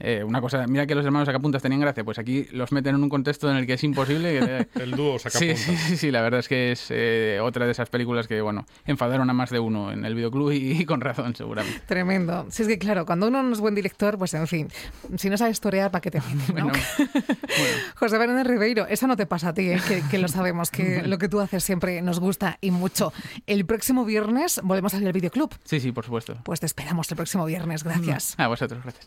[0.00, 3.02] Eh, una cosa, mira que los hermanos sacapuntas tenían gracia, pues aquí los meten en
[3.02, 4.38] un contexto en el que es imposible.
[4.40, 5.58] que- El dúo Sí, sacapuntas.
[5.58, 8.64] sí, sí, sí, la verdad es que es eh, otra de esas películas que, bueno,
[8.86, 11.80] enfadaron a más de uno en el videoclub y, con razón, seguramente.
[11.86, 12.46] Tremendo.
[12.50, 14.68] Si es que, claro, cuando uno no es buen director, pues en fin,
[15.16, 16.70] si no sabes torear, ¿para qué te metes, no?
[17.96, 19.80] José Fernández Ribeiro, eso no te pasa a ti, ¿eh?
[19.86, 23.12] que, que lo sabemos, que lo que tú haces siempre nos gusta y mucho.
[23.46, 25.54] El próximo viernes volvemos a ir al videoclub.
[25.64, 26.36] Sí, sí, por supuesto.
[26.44, 27.82] Pues te esperamos el próximo viernes.
[27.84, 28.34] Gracias.
[28.38, 29.06] A vosotros, gracias.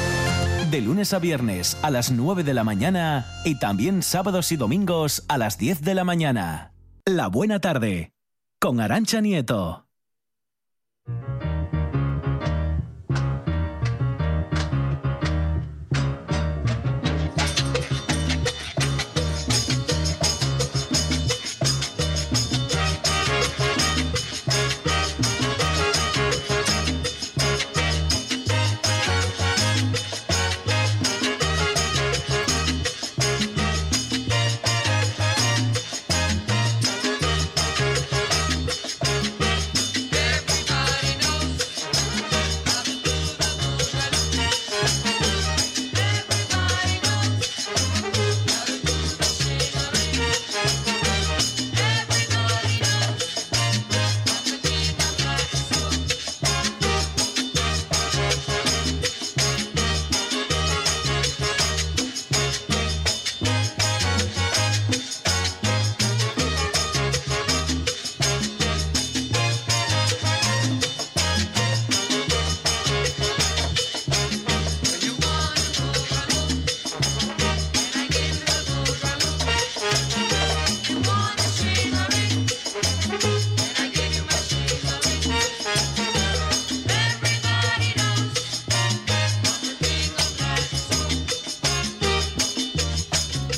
[0.71, 5.25] De lunes a viernes a las 9 de la mañana y también sábados y domingos
[5.27, 6.71] a las 10 de la mañana.
[7.05, 8.13] La buena tarde.
[8.57, 9.90] Con Arancha Nieto.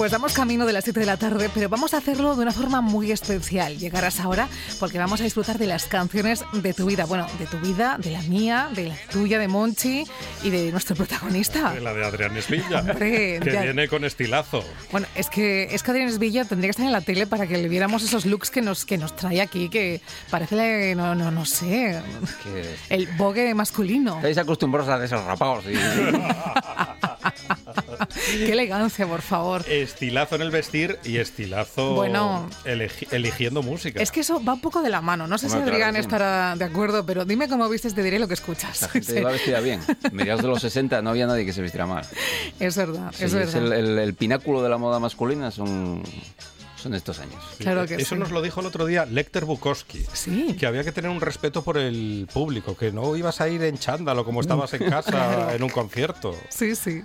[0.04, 2.52] Pues damos camino de las 7 de la tarde, pero vamos a hacerlo de una
[2.52, 3.78] forma muy especial.
[3.78, 7.06] Llegarás ahora porque vamos a disfrutar de las canciones de tu vida.
[7.06, 10.04] Bueno, de tu vida, de la mía, de la tuya, de Monchi
[10.44, 11.72] y de nuestro protagonista.
[11.72, 14.62] De la de Adrián Esvilla, Hombre, que ya- viene con estilazo.
[14.92, 17.58] Bueno, es que, es que Adrián Esvilla tendría que estar en la tele para que
[17.58, 21.46] le viéramos esos looks que nos, que nos trae aquí, que parece, no, no, no
[21.46, 22.02] sé,
[22.90, 24.18] el bogue masculino.
[24.18, 25.64] Estáis acostumbrados a desarrapados.
[25.64, 25.76] Y...
[28.32, 29.64] Qué elegancia, por favor.
[29.68, 32.50] Estilazo en el vestir y estilazo Bueno.
[33.12, 34.02] eligiendo música.
[34.02, 35.28] Es que eso va un poco de la mano.
[35.28, 36.00] No sé si claro Adrián sí.
[36.02, 38.82] estará de acuerdo, pero dime cómo vistes, te diré lo que escuchas.
[38.82, 39.82] La gente Sí, iba vestida bien.
[40.12, 42.06] Mediados de los 60 no había nadie que se vistiera mal.
[42.60, 43.74] es verdad, Sí, es es verdad.
[43.80, 46.02] el, el- el pináculo de la moda masculina son,
[46.84, 47.42] son estos años.
[47.58, 48.20] Claro que Eso sí.
[48.20, 50.06] nos lo dijo el otro día Lecter Bukowski.
[50.14, 50.56] Sí.
[50.60, 53.78] Que había que tener un respeto por el público, que no ibas a ir en
[53.78, 55.52] chándalo como estabas en casa Claro.
[55.52, 56.36] en un concierto.
[56.50, 57.02] Sí, sí.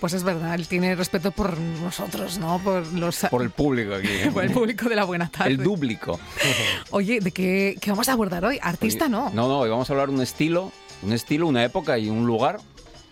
[0.00, 2.58] Pues es verdad, él tiene respeto por nosotros, ¿no?
[2.58, 4.08] Por los Por el público aquí.
[4.08, 4.30] ¿eh?
[4.34, 5.50] por el público de la buena tarde.
[5.50, 6.18] El dúblico.
[6.90, 8.58] Oye, ¿de qué, qué vamos a abordar hoy?
[8.62, 9.30] Artista no.
[9.30, 10.72] No, no, hoy vamos a hablar de un estilo,
[11.02, 12.58] un estilo, una época y un lugar.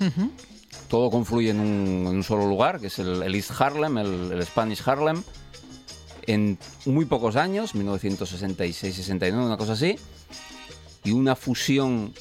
[0.00, 0.30] Ujú.
[0.88, 4.32] Todo confluye en un, en un solo lugar, que es el, el East Harlem, el,
[4.32, 5.22] el Spanish Harlem.
[6.26, 9.96] En muy pocos años, 1966-69, una cosa así.
[11.04, 12.12] Y una fusión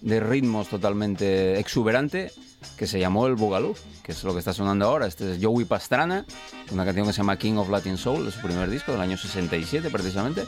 [0.00, 2.32] de ritmos totalmente exuberante
[2.76, 5.06] que se llamó el Boogaloo, que es lo que está sonando ahora.
[5.06, 6.24] Este es Joey Pastrana,
[6.72, 9.16] una canción que se llama King of Latin Soul, de su primer disco, del año
[9.16, 10.44] 67 precisamente,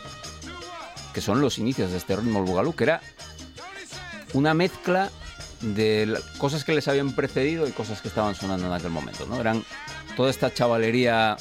[1.15, 3.01] que son los inicios de este ritmo, el Boogaloo, que era
[4.35, 5.11] una mezcla
[5.61, 9.27] de cosas que les habían precedido y cosas que estaban sonando en aquel momento.
[9.27, 9.41] ¿no?
[9.41, 9.65] Eran
[10.17, 11.37] toda esta chavalería,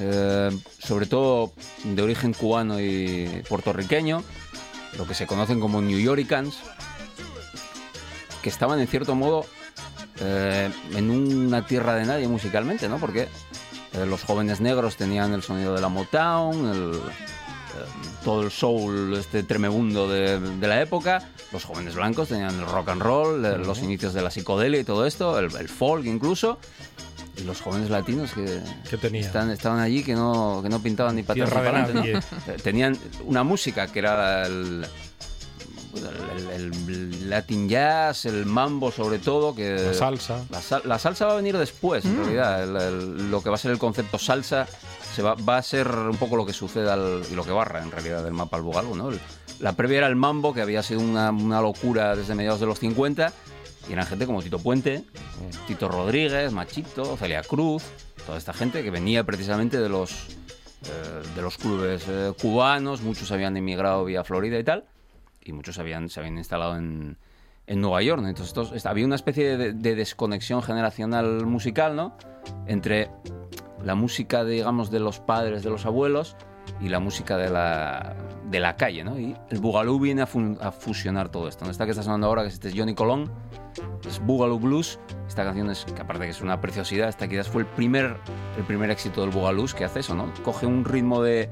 [0.00, 1.52] eh, sobre todo
[1.84, 4.22] de origen cubano y puertorriqueño,
[4.96, 6.56] lo que se conocen como New Yorkans,
[8.42, 9.46] que estaban en cierto modo
[10.20, 12.98] eh, en una tierra de nadie musicalmente, ¿no?
[12.98, 13.28] Porque
[13.92, 17.00] eh, los jóvenes negros tenían el sonido de la Motown, el,
[18.24, 21.28] todo el soul este tremebundo de, de la época.
[21.52, 25.06] Los jóvenes blancos tenían el rock and roll, los inicios de la psicodelia y todo
[25.06, 26.58] esto, el, el folk incluso.
[27.36, 28.60] Y los jóvenes latinos que,
[29.26, 32.02] están- estaban allí que no, que no pintaban ni de para adelante, ¿no?
[32.52, 34.86] Eh, Tenían una música que era el,
[35.96, 40.44] el- el- el Latin jazz, el mambo sobre todo, que La salsa.
[40.50, 42.22] La, la salsa va a venir después, en Mm.
[42.22, 42.62] realidad.
[42.64, 44.66] El- el- lo que va a ser el concepto salsa
[45.14, 47.82] se va, va a ser un poco lo que sucede al- y lo que barra
[47.82, 49.10] en realidad del mapa al bugalú, ¿no?
[49.10, 49.20] El-
[49.60, 52.78] la previa era el mambo, que había sido una, una locura desde mediados de los
[52.78, 53.32] 50,
[53.88, 55.04] y eran gente como Tito Puente,
[55.66, 57.84] Tito Rodríguez, Machito, Celia Cruz,
[58.26, 60.28] toda esta gente que venía precisamente de los,
[60.84, 64.84] eh, de los clubes eh, cubanos, muchos habían emigrado vía Florida y tal,
[65.44, 67.16] y muchos habían, se habían instalado en,
[67.68, 68.20] en Nueva York.
[68.22, 68.28] ¿no?
[68.28, 72.16] Entonces estos- esta- había una especie de, de desconexión generacional musical, ¿no?
[72.66, 73.10] Entre
[73.84, 76.36] la música, digamos, de los padres, de los abuelos,
[76.80, 78.14] y la música de la,
[78.50, 79.18] de la calle, ¿no?
[79.18, 80.28] Y el Boogaloo viene a,
[80.60, 81.64] a fusionar todo esto.
[81.64, 81.70] ¿no?
[81.70, 83.30] Esta que está sonando ahora, que este es Johnny Colón,
[84.06, 84.98] es Boogaloo Blues.
[85.28, 88.16] Esta canción es, que aparte que es una preciosidad, esta quizás fue el primer,
[88.56, 90.32] el primer éxito del Boogaloo que hace eso, ¿no?
[90.44, 91.50] Coge un ritmo de,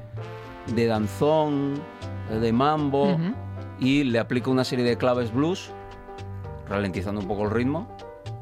[0.73, 1.81] de danzón,
[2.29, 3.33] de mambo, Ujú.
[3.79, 5.71] y le aplica una serie de claves blues,
[6.67, 7.87] ralentizando un poco el ritmo,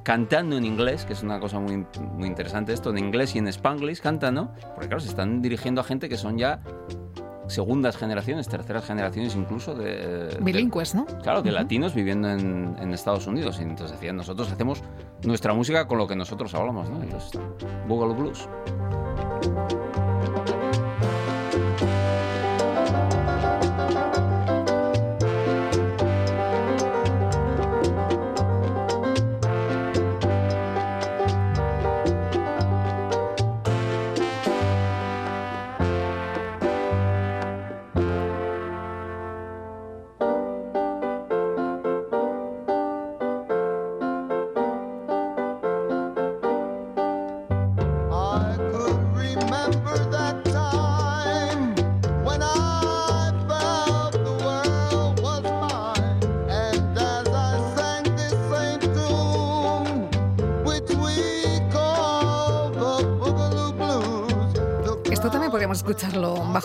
[0.04, 3.47] cantando en inglés, que es una cosa muy, muy interesante esto, en inglés y en
[3.47, 4.51] spanglish cantan, ¿no?
[4.74, 6.60] Porque claro, se están dirigiendo a gente que son ya
[7.47, 10.28] segundas generaciones, terceras generaciones incluso de...
[10.28, 11.06] de- Bilingües, ¿no?
[11.24, 11.56] Claro, de Ujú.
[11.60, 13.60] latinos viviendo en, en Estados Unidos.
[13.60, 14.82] Y entonces decían, nosotros hacemos
[15.24, 17.01] nuestra música con lo que nosotros hablamos, ¿no?
[17.04, 17.39] Entonces,
[17.88, 18.47] Boogaloo Blues.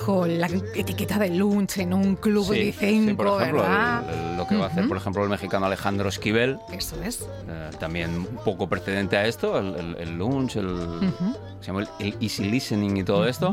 [0.09, 4.05] Bajo la etiqueta de lunch en un club Sí, de sí, cinco, por ejemplo, ¿verdad?
[4.09, 6.59] el- el- lo que va a hacer, por ejemplo, el mexicano Alejandro Esquivel.
[6.73, 7.27] Eso es.
[7.49, 11.37] eh, también un poco precedente a esto, el, el- lunch, el, Ujú.
[11.61, 13.53] se llama el, easy listening y todo esto,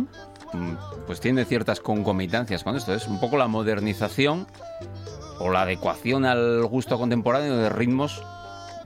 [0.54, 0.74] mm,
[1.08, 2.94] pues tiene ciertas concomitancias con esto.
[2.94, 4.48] Es un poco la modernización
[5.40, 8.24] o la adecuación al gusto contemporáneo de ritmos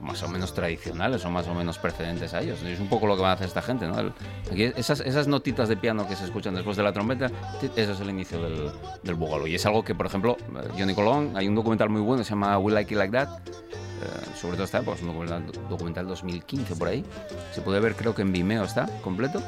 [0.00, 2.62] más o menos tradicionales o más o menos precedentes a ellos.
[2.62, 4.12] Es un poco lo que va a hacer esta gente, ¿no?
[4.50, 7.30] Esas, esas notitas de piano que se escuchan después de la trompeta,
[7.76, 8.70] eso es el inicio del,
[9.02, 9.46] del boogaloo.
[9.46, 12.24] Y es algo que, por ejemplo, eh, Johnny Colón, hay un documental muy bueno que
[12.24, 15.68] se llama We Like It Like That, eh, sobre todo esta época, es un documental,
[15.68, 17.04] documental 2015 por ahí.
[17.52, 19.42] Se puede ver, creo que en Vimeo está completo.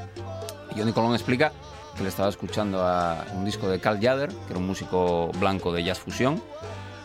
[0.77, 1.53] Johnny Colón explica
[1.97, 5.73] que le estaba escuchando a un disco de Carl Jader, que era un músico blanco
[5.73, 6.43] de jazz fusión,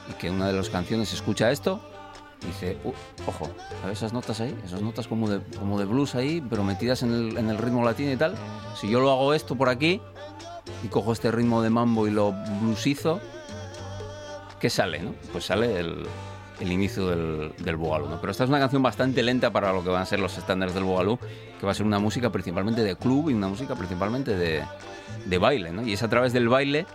[0.09, 1.81] y que una de las canciones escucha esto
[2.45, 2.91] dice, "Uh,
[3.27, 3.49] ojo,
[3.81, 4.55] ¿sabes esas notas ahí?
[4.65, 7.83] Esas notas como de, como de blues ahí, pero metidas en el, en el ritmo
[7.83, 8.35] latino y tal.
[8.79, 10.01] Si yo lo hago esto por aquí
[10.83, 13.19] y cojo este ritmo de mambo y lo bluesizo,
[14.59, 14.99] ¿qué sale?
[14.99, 15.13] No?
[15.31, 16.03] Pues sale el,
[16.59, 18.09] el inicio del, del Boogaloo.
[18.09, 18.19] ¿no?
[18.21, 20.73] Pero esta es una canción bastante lenta para lo que van a ser los estándares
[20.75, 21.19] del Boogaloo,
[21.59, 24.63] que va a ser una música principalmente de club y una música principalmente de,
[25.25, 25.71] de baile.
[25.71, 25.81] ¿no?
[25.85, 26.85] Y es a través del baile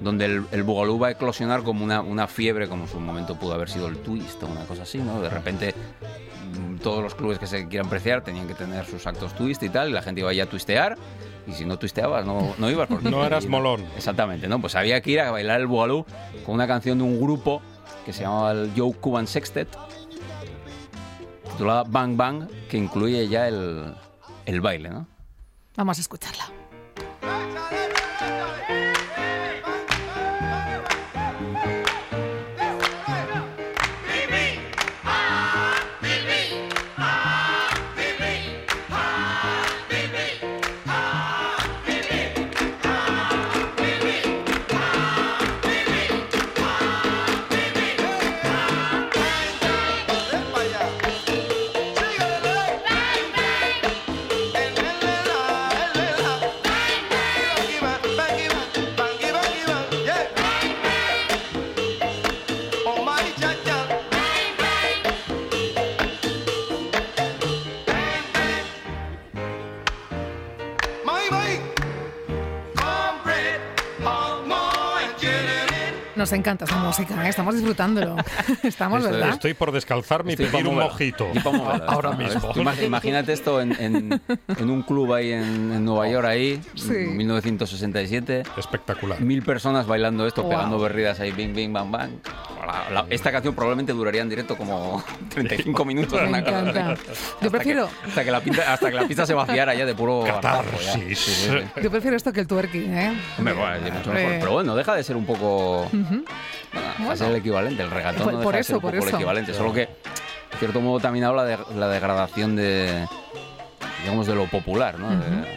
[0.00, 3.36] donde el, el Boogaloo va a eclosionar como una, una fiebre, como en su momento
[3.36, 4.98] pudo haber sido el twist o una cosa así.
[4.98, 5.20] ¿no?
[5.20, 5.74] De repente
[6.54, 9.68] mm, todos los clubes que se quieran preciar tenían que tener sus actos twist y
[9.68, 10.96] tal, y la gente iba ya a twistear.
[11.46, 12.88] Y si no twisteabas, no, no ibas.
[12.88, 13.84] Porque No eras molón.
[13.96, 14.60] Exactamente, ¿no?
[14.60, 16.04] Pues había que ir a bailar el Boogaloo
[16.44, 17.62] con una canción de un grupo
[18.04, 19.68] que se llamaba el Joe Cuban Sextet,
[21.52, 23.94] titulada Bang Bang, que incluye ya el,
[24.44, 25.06] el baile, ¿no?
[25.76, 26.44] Vamos a escucharla.
[76.26, 77.28] Nos encanta esta música, ¿eh?
[77.28, 78.16] estamos disfrutándolo.
[78.64, 79.34] Estamos, Estoy- ¿verdad?
[79.34, 81.28] Estoy por descalzarme y Estoy pedir pa' un mojito.
[81.86, 82.52] Ahora mismo.
[82.84, 84.20] Imagínate esto en, en-
[84.58, 86.90] en un club ahí en, en Nueva York, ahí, Sí.
[86.96, 88.42] en 1967.
[88.56, 89.20] Espectacular.
[89.20, 90.50] Mil personas bailando esto, Wow.
[90.50, 92.10] pegando berridas ahí, bing, bing, bang, bang.
[92.66, 96.20] La- la- esta canción probablemente duraría en directo como 35 minutos.
[96.22, 96.96] Me una encanta.
[97.40, 99.94] Yo prefiero, que- hasta, que la pista, hasta que la pista se vaciara ya de
[99.94, 100.92] puro ya.
[100.92, 101.48] Sí, sí, sí.
[101.82, 103.20] yo prefiero esto que el twerking, ¿eh?
[103.38, 103.42] Es
[103.92, 104.32] mucho mejor.
[104.40, 105.88] Pero bueno, deja de ser un poco.
[107.08, 107.82] Va a ser el equivalente.
[107.82, 109.16] El regatón Por- no por deja de eso, ser un por poco el eso.
[109.16, 109.54] equivalente.
[109.54, 113.06] Solo que, en cierto modo, también habla de la degradación de.
[114.02, 115.08] Digamos, de lo popular, ¿no?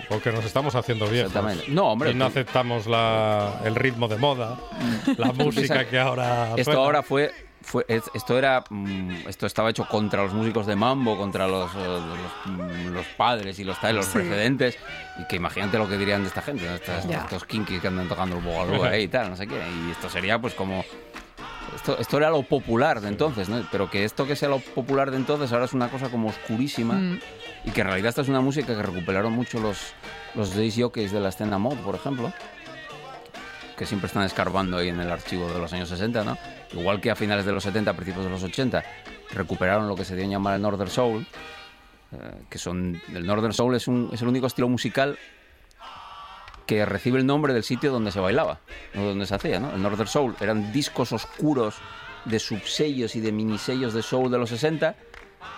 [0.09, 1.27] Porque nos estamos haciendo viejos.
[1.31, 1.65] Exactamente.
[1.71, 4.57] No, hombre, Y no tú- aceptamos la, el ritmo de moda,
[5.17, 6.49] la música que ahora.
[6.55, 6.79] Esto suena.
[6.79, 7.31] ahora fue.
[7.61, 11.73] fue es- esto era mm, esto estaba hecho contra los músicos de mambo contra los,
[11.75, 12.01] los,
[12.91, 14.13] los padres y los tal los Sí.
[14.13, 14.77] precedentes
[15.19, 16.75] y que imagínate lo que dirían de esta gente ¿no?
[16.75, 20.09] Estos kinkis que andan tocando el bogalú ahí y tal no sé qué y esto
[20.09, 20.83] sería pues como
[21.75, 23.61] esto, esto era lo popular de entonces ¿no?
[23.71, 26.93] pero que esto que sea lo popular de entonces ahora es una cosa como oscurísima
[26.95, 27.19] Mm.
[27.65, 29.93] Y que en realidad esta es una música que recuperaron mucho los
[30.35, 32.31] los jockeys de la escena mod por ejemplo
[33.79, 36.37] que siempre están escarbando ahí en el archivo de los años 60, ¿no?
[36.73, 38.83] Igual que a finales de los 70, principios de los 80,
[39.31, 41.25] recuperaron lo que se dio en llamar el Northern Soul,
[42.11, 42.17] eh,
[42.49, 43.01] que son...
[43.13, 45.17] El Northern Soul es, un, es el único estilo musical
[46.65, 48.59] que recibe el nombre del sitio donde se bailaba,
[48.93, 49.73] no donde se hacía, ¿no?
[49.73, 51.75] El Northern Soul eran discos oscuros
[52.25, 54.93] de subsellos y de minisellos de soul de los 60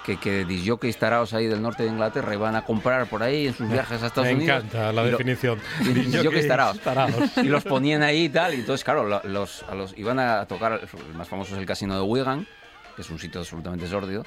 [0.05, 3.53] que, que disjockeys taraos ahí del norte de Inglaterra iban a comprar por ahí en
[3.53, 4.57] sus viajes a Estados Me Unidos.
[4.63, 5.59] encanta la Y lo- definición.
[5.81, 6.79] y disjockeys taraos.
[6.79, 7.13] taraos.
[7.37, 10.45] Y los ponían ahí y tal, y entonces, claro, lo- los, a los, iban a
[10.45, 12.47] tocar, el más famoso es el casino de Wigan,
[12.95, 14.23] que es un sitio absolutamente sórdido,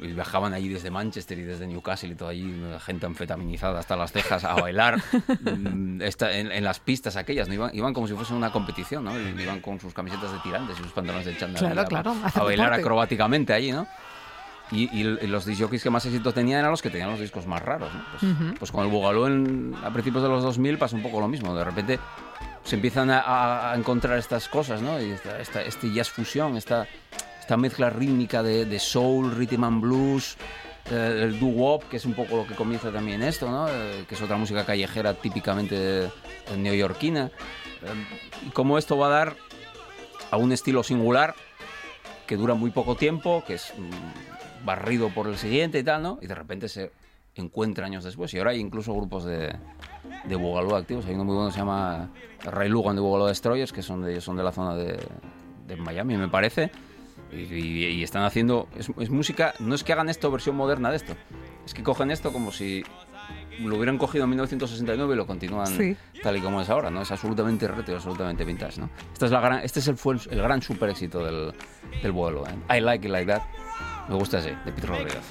[0.00, 2.54] y, y viajaban allí desde Manchester y desde Newcastle y todo allí,
[2.84, 4.98] gente anfetaminizada hasta las cejas a bailar
[5.40, 7.54] mm, esta- en, en las pistas aquellas, ¿no?
[7.54, 9.18] iban, iban como si fuese una competición, ¿no?
[9.18, 12.10] Y Iban con sus camisetas de tirantes y sus pantalones de chándal Claro, a- claro,
[12.22, 12.82] a, hacer bailar deporte.
[12.82, 13.86] acrobáticamente allí, ¿no?
[14.74, 17.46] Y, y- y los disjockeys que más éxito tenían eran los que tenían los discos
[17.46, 17.92] más raros.
[17.94, 18.04] ¿no?
[18.10, 18.54] Pues, Ujú.
[18.58, 21.54] pues con el Boogaloo en- a principios de los 2000 pasa un poco lo mismo.
[21.54, 21.98] De repente
[22.64, 25.00] se empiezan a, a- a encontrar estas cosas, ¿no?
[25.00, 26.86] Y esta, esta- este jazz fusión, esta,
[27.40, 30.36] esta mezcla rítmica de, de soul, rhythm and blues,
[30.90, 33.68] eh, el doo-wop, que es un poco lo que comienza también esto, ¿no?
[33.68, 36.10] Eh, que es otra música callejera típicamente eh,
[36.58, 37.26] neoyorquina.
[37.82, 38.06] Eh,
[38.46, 39.36] y cómo esto va a dar
[40.30, 41.34] a un estilo singular
[42.26, 44.33] que dura muy poco tiempo, que es mm,
[44.64, 46.18] barrido por el siguiente y tal, ¿no?
[46.22, 46.90] Y de repente se
[47.34, 48.32] encuentra años después.
[48.34, 49.54] Y ahora hay incluso grupos de,
[50.24, 51.06] de Boogaloo activos.
[51.06, 52.10] Hay uno muy bueno que se llama
[52.44, 54.98] Ray Lugan de Boogaloo Destroyers, que son de, son de la zona de,
[55.66, 56.70] de Miami, me parece.
[57.32, 58.68] Y, y- y están haciendo.
[58.76, 59.54] Es, es música.
[59.58, 61.14] No es que hagan esto versión moderna de esto.
[61.66, 62.84] Es que cogen esto como si
[63.60, 65.96] lo hubieran cogido en 1969 y lo continúan Sí.
[66.22, 67.02] tal y como es ahora, ¿no?
[67.02, 68.90] Es absolutamente retro, absolutamente vintage, ¿no?
[69.12, 71.52] Esta es la gran, este es el, fue el, el gran super éxito del,
[72.02, 72.76] del vuelo, ¿eh?
[72.78, 73.42] I Like It Like That.
[74.08, 75.22] Me gusta así, de Peter Rodríguez.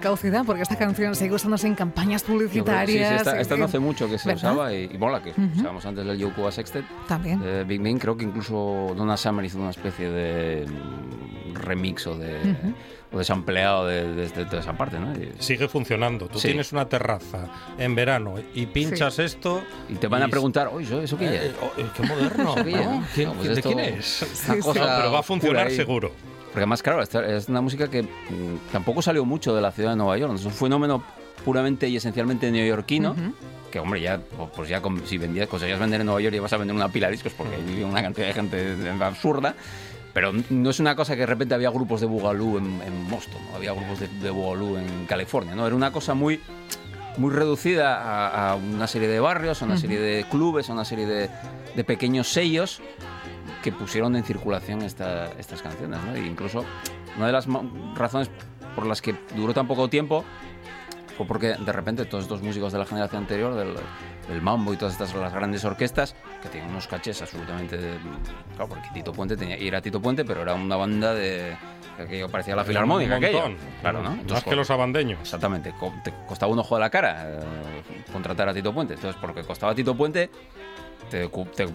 [0.00, 3.12] Y caducidad porque esta canción sigue usándose en campañas que sí, sí, publicitarias.
[3.20, 4.52] esta, esta no hace mucho que se ¿verdad?
[4.52, 5.42] usaba y, y mola, que Ujú.
[5.56, 6.84] usábamos antes del Yokoa Sextet.
[7.06, 7.40] También.
[7.44, 12.16] Eh, Big Bang, creo que incluso Donna Summer hizo una especie de mm, remix o
[12.16, 12.74] de, Ujú.
[13.12, 15.12] o de sampleado de, de- de toda esa parte, ¿no?
[15.12, 16.28] Y- Sigue funcionando.
[16.28, 16.48] Tú Sí.
[16.48, 17.48] tienes una terraza
[17.78, 19.22] en verano y pinchas Sí.
[19.22, 19.62] esto.
[19.88, 21.52] Y te van a preguntar, oye, ¿eso, eso qué Eh, es?
[21.60, 22.54] oh, eh, qué moderno.
[22.56, 23.04] ¿no?
[23.14, 24.06] ¿Quién- No, pues ¿De esto- quién es?
[24.34, 24.90] Sí, cosa sí.
[24.98, 26.12] Pero va a funcionar seguro.
[26.50, 29.96] Porque además, claro, es una música que mm, tampoco salió mucho de la ciudad de
[29.96, 30.34] Nueva York.
[30.34, 31.02] Es un fenómeno
[31.44, 33.12] puramente y esencialmente neoyorquino.
[33.12, 33.34] Ujú.
[33.70, 34.20] Que, hombre, ya,
[34.56, 37.06] pues ya si vendías, conseguías vender en Nueva York y vas a vender una pila
[37.06, 39.54] de discos porque vivía una cantidad de gente absurda.
[40.12, 43.40] Pero no es una cosa que de repente había grupos de Boogaloo en, en Boston,
[43.52, 45.64] o había grupos de, de Boogaloo en California, ¿no?
[45.68, 46.40] Era una cosa muy,
[47.16, 49.82] muy reducida a, a una serie de barrios, a una Ujú.
[49.82, 51.30] serie de clubes, a una serie de,
[51.76, 52.80] de pequeños sellos
[53.62, 56.14] que pusieron en circulación esta- estas canciones, ¿no?
[56.14, 56.64] E incluso
[57.16, 57.46] una de las
[57.94, 58.30] razones
[58.74, 60.24] por las que duró tan poco tiempo
[61.16, 63.74] fue porque de repente todos estos músicos de la generación anterior, del,
[64.28, 67.76] del mambo y todas estas las grandes orquestas, que tienen unos cachés absolutamente...
[68.56, 71.54] Claro, porque Tito Puente tenía, y era Tito Puente, pero era una banda de...
[72.08, 73.50] que parecía la filarmónica, aquello.
[73.82, 74.16] Claro, ¿no?
[74.30, 75.20] Más que los abandeños.
[75.20, 75.74] Exactamente.
[75.78, 77.40] co- Te costaba un ojo de la cara eh,
[78.10, 78.94] contratar a Tito Puente.
[78.94, 80.30] Entonces, porque costaba Tito Puente,
[81.10, 81.66] te, te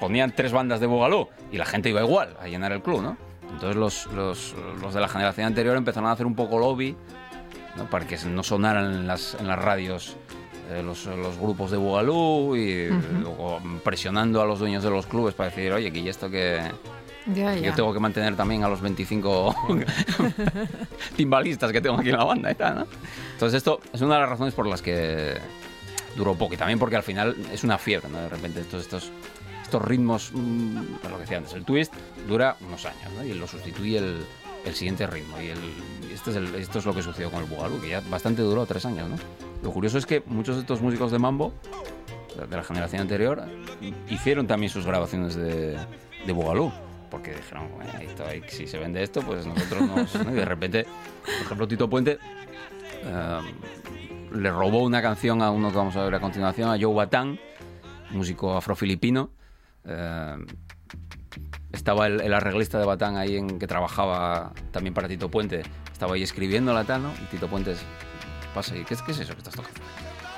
[0.00, 3.16] ponían tres bandas de Bogaló y la gente iba igual a llenar el club, ¿no?
[3.52, 6.96] Entonces los, los, los de la generación anterior empezaron a hacer un poco lobby
[7.76, 7.84] ¿no?
[7.90, 10.16] para que no sonaran en las, en las radios
[10.70, 13.20] eh, los, los grupos de Bugalú y Ujú.
[13.20, 16.60] luego presionando a los dueños de los clubes para decir, oye, que esto que...
[17.26, 17.60] Ya, ya.
[17.60, 19.54] Yo tengo que mantener también a los 25
[21.16, 22.86] timbalistas que tengo aquí en la banda y tal, ¿no?
[23.32, 25.34] Entonces esto es una de las razones por las que
[26.16, 28.18] duró poco y también porque al final es una fiebre, ¿no?
[28.18, 29.10] De repente estos, estos,
[29.70, 30.76] estos ritmos, mm,
[31.08, 31.94] lo que decía antes, el twist
[32.26, 33.24] dura unos años, ¿no?
[33.24, 34.24] Y lo sustituye el,
[34.64, 35.58] el siguiente ritmo y, el,
[36.12, 38.66] este es el- esto es lo que sucedió con el Bugalú, que ya bastante duró,
[38.66, 39.16] tres años, ¿no?
[39.62, 41.52] Lo curioso es que muchos de estos músicos de mambo
[42.48, 43.44] de la generación anterior
[44.08, 45.76] hicieron también sus grabaciones de,
[46.26, 46.72] de Bugalú.
[47.10, 50.14] Porque dijeron, "Bueno, esto si se vende esto, pues nosotros nos...
[50.24, 50.30] ¿no?
[50.30, 50.84] Y de repente,
[51.24, 52.18] por ejemplo, Tito Puente
[53.04, 53.38] eh,
[54.32, 57.38] le robó una canción a uno que vamos a ver a continuación, a Joe Batán,
[58.10, 59.30] músico afrofilipino.
[59.84, 60.36] Eh,
[61.72, 65.62] estaba el, el arreglista de Batán ahí en que trabajaba también para Tito Puente.
[65.92, 67.12] Estaba ahí escribiéndola tal, ¿no?
[67.22, 67.74] Y Tito Puente
[68.54, 69.78] pasa y ¿qué, es- qué es eso que estás tocando?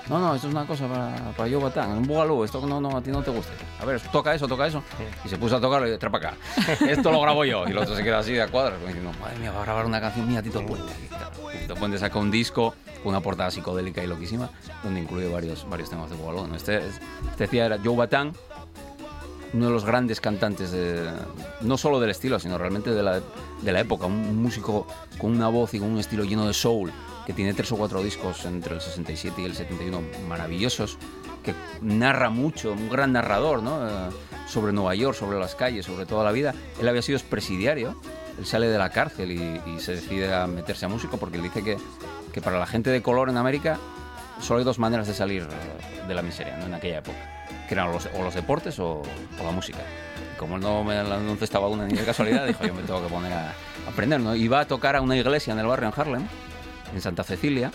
[0.08, 2.96] No, no, esto es una cosa para, para Joe Batán, un bugalú, esto no, no,
[2.96, 3.52] a ti no te gusta.
[3.80, 4.82] A ver, toca eso, toca eso.
[5.24, 6.34] Y se puso a tocarlo y trapa acá.
[6.88, 7.66] Esto lo grabo yo.
[7.68, 9.86] Y el otro se queda así de a cuadros, diciendo, madre mía, va a grabar
[9.86, 10.92] una canción mía Tito Puente.
[11.54, 14.50] Y Tito Puente saca un disco con una portada psicodélica y loquísima,
[14.82, 16.48] donde incluye varios, varios temas de bugalú.
[16.48, 16.56] ¿no?
[16.56, 16.98] Este, este
[17.38, 18.32] decía era Joe Batán,
[19.52, 20.74] uno de los grandes cantantes,
[21.60, 23.20] no solo del estilo, sino realmente de la,
[23.62, 24.06] de la época.
[24.06, 24.86] Un músico
[25.18, 26.92] con una voz y con un estilo lleno de soul,
[27.26, 30.98] que tiene tres o cuatro discos entre el 67 y el 71 maravillosos,
[31.42, 33.86] que narra mucho, un gran narrador, ¿no?
[33.86, 34.10] Eh,
[34.46, 36.54] sobre Nueva York, sobre las calles, sobre toda la vida.
[36.80, 37.96] Él había sido expresidiario,
[38.38, 41.42] él sale de la cárcel y, y se decide a meterse a músico porque él
[41.42, 41.76] dice que,
[42.32, 43.78] que para la gente de color en América
[44.40, 46.66] solo hay dos maneras de salir eh, de la miseria ¿no?
[46.66, 47.41] en aquella época,
[47.72, 49.78] que eran los, o los deportes o, o la música.
[50.38, 53.08] Como él no me no estaba una ni de casualidad, dijo yo me tengo que
[53.08, 53.54] poner a
[53.88, 54.20] aprender.
[54.20, 54.34] ¿no?
[54.34, 56.26] Iba a tocar a una iglesia en el barrio en Harlem,
[56.94, 57.70] en Santa Cecilia,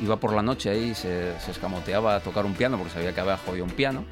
[0.00, 3.20] iba por la noche ahí, se, se escamoteaba a tocar un piano porque sabía que
[3.20, 4.04] abajo había un piano.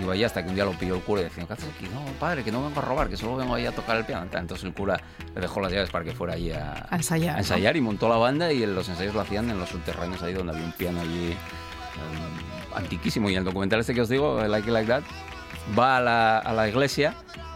[0.00, 1.84] Iba allí hasta que un día lo pilló el cura y decía, ¿qué haces aquí?
[1.92, 4.26] No, padre, que no vengo a robar, que solo vengo ahí a tocar el piano.
[4.32, 4.98] Entonces el cura
[5.34, 7.38] le dejó las llaves para que fuera allí a, A ensayar, a ¿no?
[7.40, 10.52] ensayar y montó la banda y los ensayos lo hacían en los subterráneos ahí donde
[10.54, 11.36] había un piano allí eh,
[12.74, 13.30] antiquísimo.
[13.30, 15.02] Y el documental este que os digo, el Like It Like That,
[15.78, 17.14] va a la, a la iglesia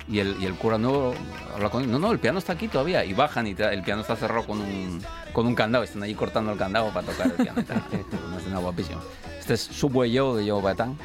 [0.08, 1.12] y el, y el cura no
[1.54, 1.90] habla con él.
[1.90, 3.04] No, no, el piano está aquí todavía.
[3.04, 5.02] Y bajan y el piano está cerrado con un,
[5.32, 5.84] con un candado.
[5.84, 7.60] Están allí cortando el candado para tocar el piano.
[7.60, 7.82] y tal.
[8.28, 9.00] Una escena guapísima.
[9.38, 10.96] Este es Subway Joe de Joe Batán.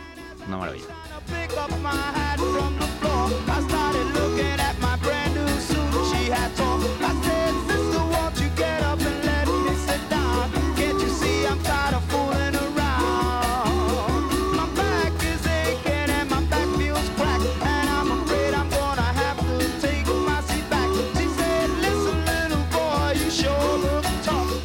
[0.48, 0.86] Una maravilla.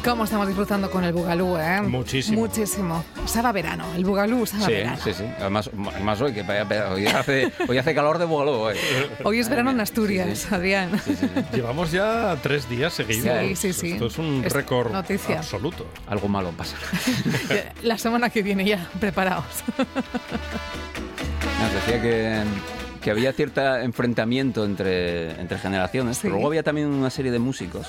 [0.05, 1.81] Cómo estamos disfrutando con el Bugalú, ¿eh?
[1.81, 2.41] Muchísimo.
[2.41, 3.03] Muchísimo.
[3.25, 4.97] Sabe a verano, el Bugalú sabe a Sí, verano.
[5.03, 5.23] sí, sí.
[5.39, 8.51] Además, además hoy, que hoy hace, hoy hace calor de bugalú.
[8.51, 8.75] Hoy,
[9.23, 10.91] Hoy es verano en Asturias, Adrián.
[11.51, 13.35] Llevamos ya tres días seguidos.
[13.41, 13.91] Sí, sí, sí.
[13.93, 15.39] Esto es un Es récord noticia.
[15.39, 15.87] absoluto.
[16.07, 16.77] Algo malo pasa.
[17.81, 19.63] La semana que viene ya, preparaos.
[21.61, 22.43] Nos decía que,
[23.01, 27.87] que había cierto enfrentamiento entre, entre generaciones, pero luego había también una serie de músicos,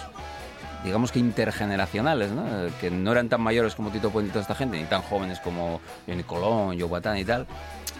[0.86, 2.44] digamos que intergeneracionales, ¿no?
[2.80, 5.40] Que no eran tan mayores como Tito Puente y toda esta gente, ni tan jóvenes
[5.40, 7.46] como Johnny Colón, Joe Batán y tal,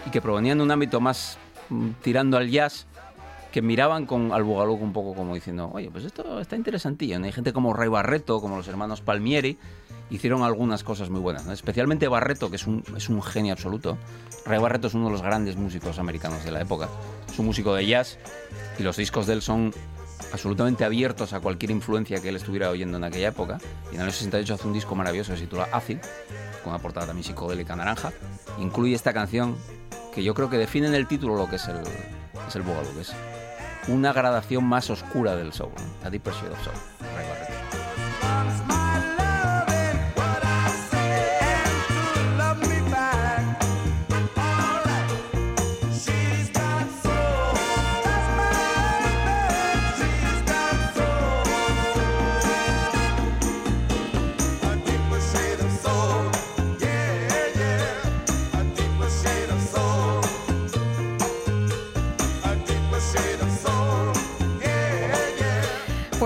[0.05, 1.37] y que provenían de un ámbito más
[1.69, 2.87] mm, tirando al jazz,
[3.51, 7.19] que miraban con, al Bugalú un poco como diciendo, oye, pues esto está interesantillo.
[7.19, 7.25] ¿no?
[7.25, 9.57] Hay gente como Ray Barreto, como los hermanos Palmieri,
[10.09, 11.45] hicieron algunas cosas muy buenas.
[11.45, 11.51] ¿no?
[11.51, 13.97] Especialmente Barreto, que es un, es un genio absoluto.
[14.45, 16.87] Ray Barreto es uno de los grandes músicos americanos de la época.
[17.29, 18.17] Es un músico de jazz
[18.79, 19.73] y los discos de él son
[20.31, 23.57] absolutamente abiertos a cualquier influencia que él estuviera oyendo en aquella época.
[23.91, 25.97] Y en el año 68 hace un disco maravilloso que se titula Acid,
[26.63, 28.11] con una portada también psicodélica naranja.
[28.59, 29.55] Incluye esta canción
[30.13, 33.01] que yo creo que define en el título lo que es el, es el que
[33.01, 33.13] es
[33.87, 36.07] una gradación más oscura del soul, ¿no?
[36.07, 36.75] a deeper shade of soul.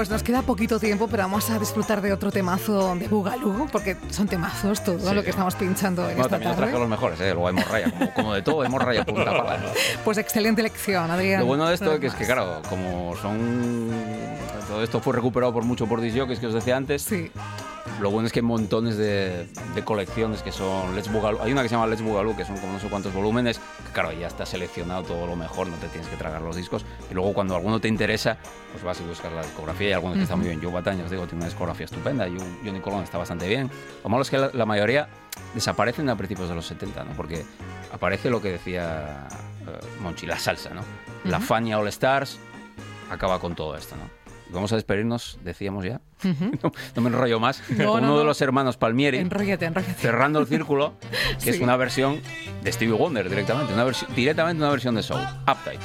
[0.02, 3.96] Pues nos queda poquito tiempo, pero vamos a disfrutar de otro temazo de Bugalú, porque
[4.10, 5.14] son temazos todo Sí.
[5.14, 6.80] lo que estamos pinchando en Bueno, esta también tarde.
[6.80, 7.34] los mejores, ¿eh?
[7.36, 9.62] luego hemos raya, como, como de todo, hemos raya punta pala.
[10.04, 11.42] Pues excelente lección, Adrián.
[11.42, 13.92] Lo bueno de esto es que, es que, claro, como son.
[14.68, 17.08] Todo esto fue recuperado por mucho por disc jockeys que os decía antes.
[18.00, 21.44] Lo bueno es que hay montones de, de colecciones que son Let's Boogaloo.
[21.44, 23.60] Hay una que se llama Let's Boogaloo, que son como no sé cuántos volúmenes.
[23.60, 26.84] Que claro, ya está seleccionado todo lo mejor, no te tienes que tragar los discos.
[27.12, 28.38] Y luego cuando alguno te interesa,
[28.72, 29.91] pues vas y buscas la discografía.
[29.92, 30.62] Y algunos que están muy bien.
[30.62, 32.26] Joe Bataña, os digo, tiene una discografía estupenda.
[32.28, 33.70] Y Johnny Colón está bastante bien.
[34.04, 35.10] Lo malo es que la, la mayoría
[35.54, 37.12] desaparecen a principios de los 70, ¿no?
[37.12, 37.44] Porque
[37.92, 39.28] aparece lo que decía
[39.68, 40.82] eh, Monchi, la salsa, ¿no?
[41.26, 41.46] La Ujú.
[41.48, 42.40] Fania All Stars
[43.12, 44.04] acaba con todo esto, ¿no?
[44.54, 46.52] Vamos a despedirnos, decíamos ya, Ujú.
[46.64, 49.94] no, no me enrollo más, No, con no, uno de los hermanos Palmieri, Enróllate, enróllate.
[49.96, 50.94] cerrando el círculo,
[51.44, 51.64] que es Sí.
[51.64, 52.22] una versión
[52.64, 53.86] de Stevie Wonder directamente, una
[54.16, 55.80] directamente una versión de Soul, Uptight.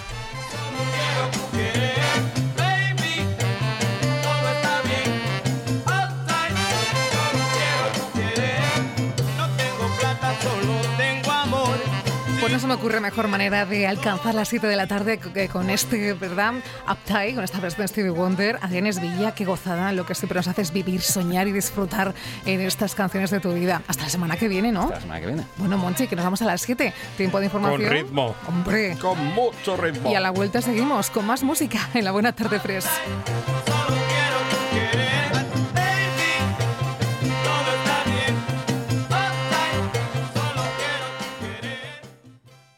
[12.57, 15.69] No se me ocurre mejor manera de alcanzar las 7 de la tarde que con
[15.69, 16.55] este, ¿verdad?
[16.91, 18.59] Uptight, con esta versión de Stevie Wonder.
[18.63, 19.93] Adrián Esvilla, qué gozada.
[19.93, 22.15] Lo que siempre nos hace es vivir, soñar y disfrutar
[22.47, 23.83] en estas canciones de tu vida.
[23.89, 24.85] Hasta la semana que viene, ¿no?
[24.85, 25.45] Hasta la semana que viene.
[25.59, 26.95] Bueno, Monchi, que nos vamos a las 7.
[27.19, 27.83] Tiempo de información.
[27.83, 28.35] Con ritmo.
[28.49, 28.97] Hombre.
[29.03, 30.11] Con mucho ritmo.
[30.11, 32.87] Y a la vuelta seguimos con más música en la Buena Tarde Press.